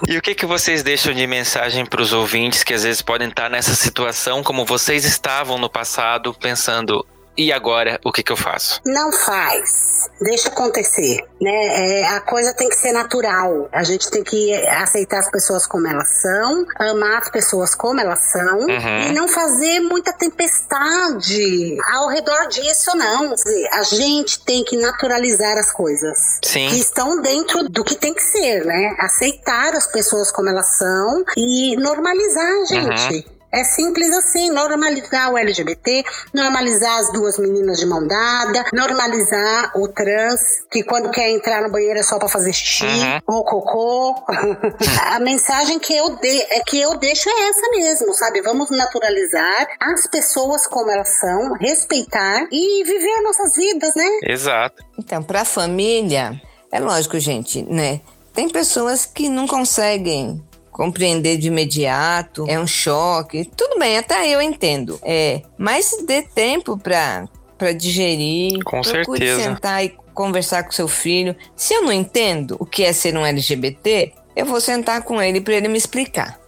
[0.08, 3.28] E o que, que vocês deixam de mensagem para os ouvintes que às vezes podem
[3.30, 7.06] estar nessa situação como vocês estavam no passado, pensando.
[7.40, 8.82] E agora, o que, que eu faço?
[8.86, 10.10] Não faz.
[10.22, 12.02] Deixa acontecer, né?
[12.02, 13.70] É, a coisa tem que ser natural.
[13.72, 18.20] A gente tem que aceitar as pessoas como elas são, amar as pessoas como elas
[18.20, 19.02] são Uhum.
[19.08, 23.34] e não fazer muita tempestade ao redor disso, não.
[23.72, 26.68] A gente tem que naturalizar as coisas que Sim.
[26.78, 28.98] estão dentro do que tem que ser, né?
[29.00, 33.39] Aceitar as pessoas como elas são e normalizar, gente.
[33.52, 39.88] É simples assim, normalizar o LGBT, normalizar as duas meninas de mão dada, normalizar o
[39.88, 40.40] trans,
[40.72, 43.20] que quando quer entrar no banheiro é só pra fazer xixi Uhum.
[43.38, 44.16] ou cocô.
[45.14, 48.42] A mensagem que eu, de, é que eu deixo é essa mesmo, sabe?
[48.42, 54.08] Vamos naturalizar as pessoas como elas são, respeitar e viver nossas vidas, né?
[54.24, 54.84] Exato.
[54.98, 56.40] Então, para a família,
[56.72, 58.02] é lógico, gente, né?
[58.34, 60.42] Tem pessoas que não conseguem
[60.80, 63.44] compreender de imediato, é um choque.
[63.54, 64.98] Tudo bem, até eu entendo.
[65.04, 67.28] É, mas dê tempo para
[67.58, 68.64] para digerir.
[68.64, 69.44] Com Procure certeza.
[69.44, 71.36] sentar e conversar com seu filho.
[71.54, 75.42] Se eu não entendo o que é ser um LGBT, eu vou sentar com ele
[75.42, 76.40] para ele me explicar,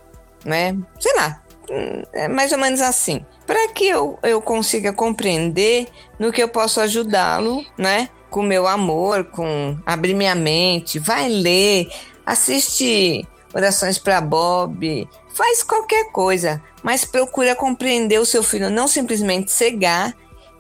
[0.46, 0.78] né?
[0.98, 3.26] Sei lá, hum, é mais ou menos assim.
[3.46, 8.08] Para que eu, eu consiga compreender no que eu posso ajudá-lo, né?
[8.30, 11.90] Com meu amor, com abrir minha mente, vai ler,
[12.26, 19.52] assiste orações para Bob, faz qualquer coisa, mas procura compreender o seu filho, não simplesmente
[19.52, 20.16] cegar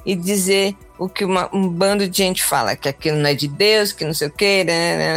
[0.05, 3.47] e dizer o que uma- um bando de gente fala, que aquilo não é de
[3.47, 4.65] Deus, que não sei o que,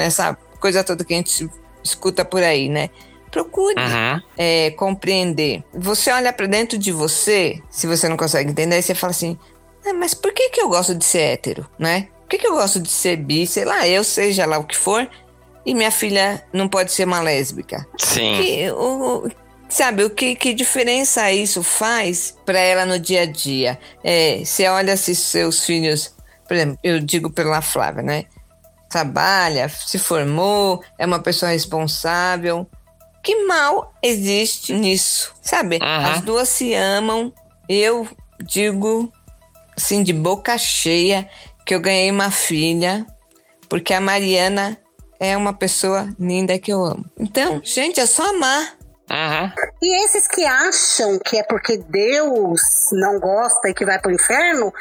[0.05, 1.49] essa coisa toda que a gente
[1.83, 2.91] escuta por aí, né?
[3.31, 4.21] Procure Uhum.
[4.39, 5.65] é, compreender.
[5.75, 9.37] Você olha pra dentro de você, se você não consegue entender, você fala assim:
[9.85, 12.09] "Ah, mas por que, que eu gosto de ser hétero, né?
[12.21, 14.77] Por que, que eu gosto de ser bi, sei lá, eu, seja lá o que
[14.77, 15.09] for,
[15.65, 17.87] e minha filha não pode ser uma lésbica?
[17.99, 18.41] Sim.
[18.41, 19.29] Que, o,
[19.69, 23.79] sabe, o que, que diferença isso faz pra ela no dia a dia?
[24.03, 26.15] É, você olha se seus filhos,
[26.47, 28.25] por exemplo, eu digo pela Flávia, né?
[28.89, 32.69] Trabalha, se formou, é uma pessoa responsável.
[33.23, 35.77] Que mal existe nisso, sabe?
[35.77, 36.07] Uhum.
[36.07, 37.33] As duas se amam.
[37.67, 38.07] Eu
[38.45, 39.11] digo,
[39.75, 41.29] assim, de boca cheia,
[41.65, 43.07] que eu ganhei uma filha,
[43.69, 44.79] porque a Mariana
[45.25, 47.05] é uma pessoa linda que eu amo.
[47.19, 48.77] Então, gente, é só amar.
[49.11, 49.53] Uhum.
[49.83, 52.61] E esses que acham que é porque Deus
[52.93, 54.73] não gosta e que vai pro inferno,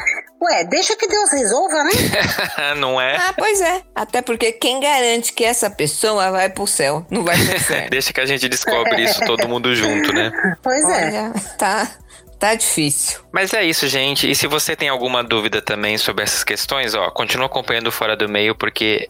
[0.41, 1.91] ué, deixa que Deus resolva, né?
[2.78, 3.18] não é?
[3.18, 3.82] Ah, pois é.
[3.94, 7.89] Até porque quem garante que essa pessoa vai pro céu, não vai pro inferno?
[7.89, 10.32] Deixa que a gente descobre isso todo mundo junto, né?
[10.62, 11.08] Pois é.
[11.08, 11.91] Olha, tá,
[12.39, 13.20] tá difícil.
[13.30, 14.30] Mas é isso, gente.
[14.30, 18.30] E se você tem alguma dúvida também sobre essas questões, ó, continua acompanhando Fora do
[18.30, 19.10] Meio, porque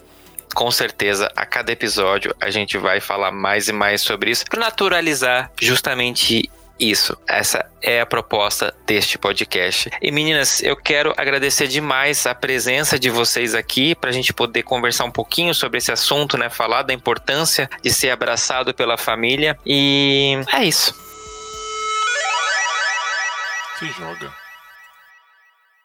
[0.53, 4.59] com certeza a cada episódio a gente vai falar mais e mais sobre isso para
[4.59, 6.49] naturalizar justamente
[6.79, 7.17] isso.
[7.27, 9.89] Essa é a proposta deste podcast.
[10.01, 14.63] E meninas, eu quero agradecer demais a presença de vocês aqui para a gente poder
[14.63, 16.49] conversar um pouquinho sobre esse assunto, né?
[16.49, 19.57] Falar da importância de ser abraçado pela família.
[19.65, 20.93] E é isso.
[23.79, 24.42] Se joga.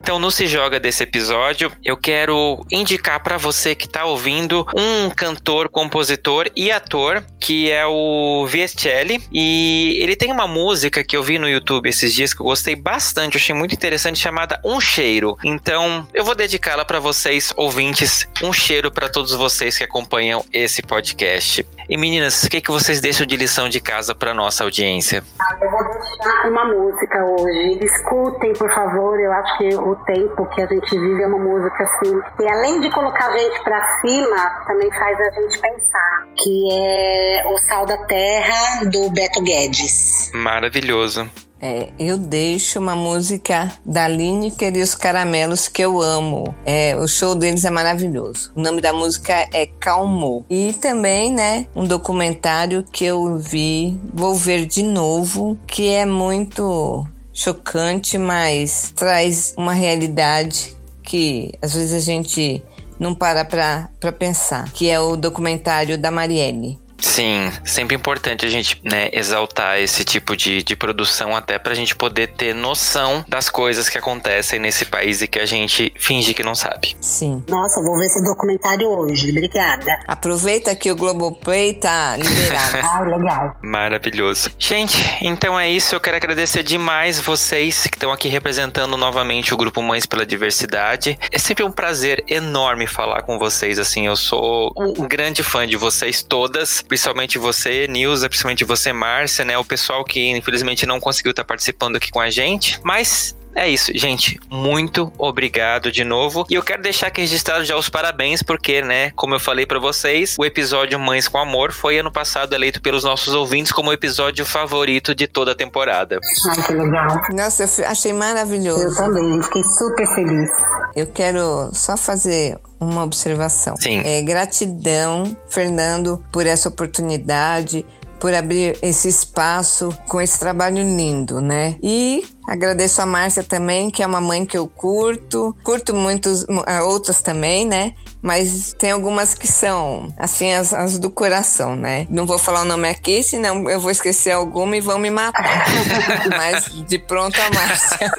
[0.01, 5.11] Então, no Se Joga desse episódio, eu quero indicar para você que tá ouvindo um
[5.11, 11.23] cantor, compositor e ator que é o Viestielli e ele tem uma música que eu
[11.23, 15.37] vi no YouTube esses dias que eu gostei bastante, achei muito interessante chamada Um Cheiro.
[15.45, 20.81] Então, eu vou dedicá-la para vocês ouvintes, um cheiro para todos vocês que acompanham esse
[20.81, 21.67] podcast.
[21.89, 25.25] E meninas, o que, que vocês deixam de lição de casa para nossa audiência?
[25.41, 27.79] Ah, eu vou deixar uma música hoje.
[27.83, 29.19] Escutem, por favor.
[29.19, 32.21] Eu acho que o tempo que a gente vive é uma música assim.
[32.41, 36.27] E além de colocar a gente para cima, também faz a gente pensar.
[36.37, 40.31] Que é O Sal da Terra, do Beto Guedes.
[40.35, 41.31] Maravilhoso.
[41.61, 46.55] É, eu deixo uma música da Lineker e os Caramelos que eu amo.
[46.65, 48.53] É, o show deles é maravilhoso.
[48.55, 50.45] O nome da música é Calmou.
[50.49, 57.07] E também, né, um documentário que eu vi, vou ver de novo, que é muito
[57.33, 62.63] chocante, mas traz uma realidade que às vezes a gente
[62.99, 66.79] não para pra pensar, que é o documentário da Marielle.
[67.01, 71.95] Sim, sempre importante a gente né, exaltar esse tipo de, de produção até pra gente
[71.95, 76.43] poder ter noção das coisas que acontecem nesse país e que a gente finge que
[76.43, 76.97] não sabe.
[77.01, 77.43] Sim.
[77.49, 79.31] Nossa, vou ver esse documentário hoje.
[79.31, 79.99] Obrigada.
[80.07, 82.79] Aproveita que o Globoplay tá liberado.
[82.83, 83.57] ah, legal.
[83.63, 84.51] Maravilhoso.
[84.59, 85.95] Gente, então é isso.
[85.95, 91.19] Eu quero agradecer demais vocês que estão aqui representando novamente o Grupo Mães pela Diversidade.
[91.31, 93.79] É sempre um prazer enorme falar com vocês.
[93.79, 99.45] Assim, eu sou um grande fã de vocês todas principalmente você, Nilza, principalmente você, Márcia,
[99.45, 99.57] né?
[99.59, 103.93] O pessoal que infelizmente não conseguiu estar participando aqui com a gente, mas é isso,
[103.95, 104.39] gente.
[104.51, 106.47] Muito obrigado de novo.
[106.49, 109.79] E eu quero deixar aqui registrado já os parabéns, porque, né, como eu falei para
[109.79, 113.93] vocês, o episódio Mães com Amor foi ano passado eleito pelos nossos ouvintes como o
[113.93, 116.19] episódio favorito de toda a temporada.
[116.51, 117.21] Ai, que legal.
[117.33, 118.83] Nossa, eu achei maravilhoso.
[118.83, 120.51] Eu também, fiquei super feliz.
[120.95, 123.77] Eu quero só fazer uma observação.
[123.77, 124.01] Sim.
[124.05, 127.85] É, gratidão, Fernando, por essa oportunidade,
[128.19, 131.77] por abrir esse espaço com esse trabalho lindo, né?
[131.83, 136.45] E agradeço a Márcia também, que é uma mãe que eu curto, curto muitos
[136.85, 137.95] outras também, né?
[138.21, 142.07] Mas tem algumas que são, assim, as, as, do coração, né?
[142.11, 145.67] Não vou falar o nome aqui, senão eu vou esquecer alguma e vão me matar.
[146.37, 148.11] Mas de pronto a Márcia.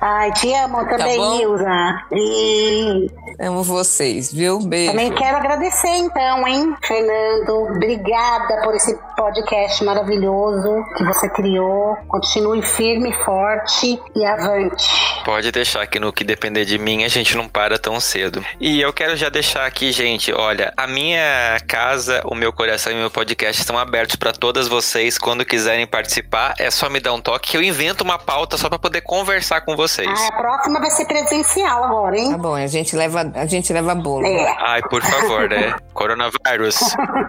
[0.00, 2.04] Ai, te amo também, tá Nilza.
[2.12, 3.10] E...
[3.40, 4.58] Amo vocês, viu?
[4.60, 4.92] Beijo.
[4.92, 7.74] Também quero agradecer, então, hein, Fernando.
[7.74, 11.96] Obrigada por esse podcast maravilhoso que você criou.
[12.08, 14.88] Continue firme e forte e avante.
[15.24, 18.44] Pode deixar que no que depender de mim a gente não para tão cedo.
[18.58, 22.94] E eu quero já deixar aqui, gente, olha, a minha casa, o meu coração e
[22.94, 25.18] o meu podcast estão abertos para todas vocês.
[25.18, 28.68] Quando quiserem participar, é só me dar um toque que eu invento uma pauta só
[28.68, 30.08] para poder conversar com vocês.
[30.08, 32.30] Ah, a próxima vai ser presencial agora, hein?
[32.30, 34.26] Tá bom, a gente leva, a gente leva bolo.
[34.26, 34.56] É.
[34.60, 35.74] Ai, por favor, né?
[35.92, 36.78] Coronavírus,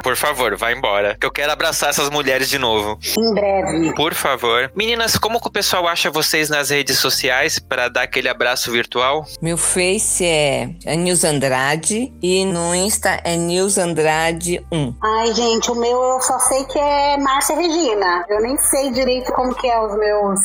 [0.03, 1.17] por favor, vai embora.
[1.21, 2.99] Eu quero abraçar essas mulheres de novo.
[3.17, 3.93] Em breve.
[3.95, 4.71] Por favor.
[4.75, 9.25] Meninas, como que o pessoal acha vocês nas redes sociais para dar aquele abraço virtual?
[9.41, 11.23] Meu Face é, é News
[12.03, 14.95] Andrade e no Insta é News Andrade 1.
[15.01, 18.25] Ai, gente, o meu eu só sei que é Márcia Regina.
[18.27, 20.39] Eu nem sei direito como que é os meus.